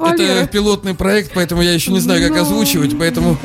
Это 0.00 0.46
пилотный 0.46 0.94
проект, 0.94 1.32
поэтому 1.34 1.62
я 1.62 1.72
еще 1.72 1.92
не 1.92 2.00
знаю, 2.00 2.22
как 2.22 2.36
Ну, 2.36 2.42
озвучивать, 2.42 2.98
поэтому 2.98 3.36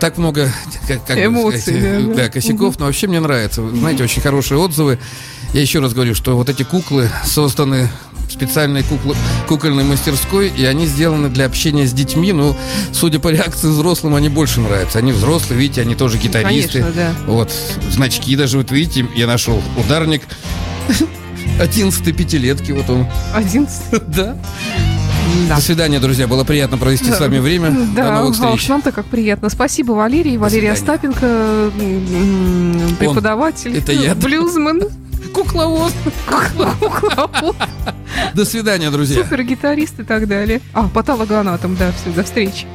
так 0.00 0.18
много 0.18 0.50
как, 0.86 1.04
как 1.06 1.16
бы 1.16 1.24
Эмоций, 1.24 1.60
сказать, 1.60 1.82
да, 1.82 2.00
да, 2.00 2.14
да. 2.14 2.28
косяков, 2.28 2.78
но 2.78 2.86
вообще 2.86 3.06
мне 3.06 3.20
нравится. 3.20 3.68
Знаете, 3.68 4.04
очень 4.04 4.22
хорошие 4.22 4.58
отзывы. 4.58 4.98
Я 5.52 5.60
еще 5.60 5.80
раз 5.80 5.94
говорю, 5.94 6.14
что 6.14 6.36
вот 6.36 6.48
эти 6.48 6.62
куклы 6.62 7.10
созданы 7.24 7.88
специальной 8.32 8.82
куклы, 8.82 9.16
кукольной 9.48 9.84
мастерской, 9.84 10.48
и 10.48 10.64
они 10.64 10.86
сделаны 10.86 11.28
для 11.28 11.46
общения 11.46 11.86
с 11.86 11.92
детьми. 11.92 12.32
Ну, 12.32 12.56
судя 12.92 13.18
по 13.18 13.28
реакции 13.28 13.68
взрослым, 13.68 14.14
они 14.14 14.28
больше 14.28 14.60
нравятся. 14.60 14.98
Они 14.98 15.12
взрослые, 15.12 15.60
видите, 15.60 15.80
они 15.82 15.94
тоже 15.94 16.18
гитаристы. 16.18 16.80
Конечно, 16.80 16.92
да. 16.94 17.12
Вот, 17.26 17.52
значки 17.90 18.36
даже, 18.36 18.58
вот 18.58 18.70
видите, 18.70 19.06
я 19.14 19.26
нашел 19.26 19.62
ударник 19.76 20.22
11 21.60 22.16
пятилетки, 22.16 22.72
вот 22.72 22.88
он. 22.90 23.06
один... 23.34 23.66
Да. 23.90 24.36
Да. 25.48 25.56
До 25.56 25.60
свидания, 25.62 26.00
друзья. 26.00 26.26
Было 26.26 26.42
приятно 26.42 26.76
провести 26.76 27.12
с 27.12 27.20
вами 27.20 27.38
время. 27.38 27.70
До 27.94 28.02
Да, 28.02 28.14
новых 28.20 28.40
а 28.40 28.48
уж 28.50 28.54
встреч. 28.58 28.68
нам-то 28.68 28.90
как 28.90 29.04
приятно. 29.06 29.48
Спасибо, 29.48 29.92
Валерий. 29.92 30.36
Валерий. 30.38 30.70
Остапенко, 30.72 31.70
преподаватель, 32.98 33.76
Это 33.76 33.92
я. 33.92 34.14
блюзман, 34.14 34.82
Кукловоз. 35.32 35.92
кукловод, 36.28 37.56
До 38.34 38.44
свидания, 38.44 38.90
друзья. 38.90 39.22
супергитарист 39.22 40.00
и 40.00 40.04
так 40.04 40.26
далее. 40.28 40.60
А, 40.72 40.88
патологоанатом, 40.88 41.76
да, 41.76 41.92
все, 41.92 42.10
до 42.10 42.24
встречи. 42.24 42.66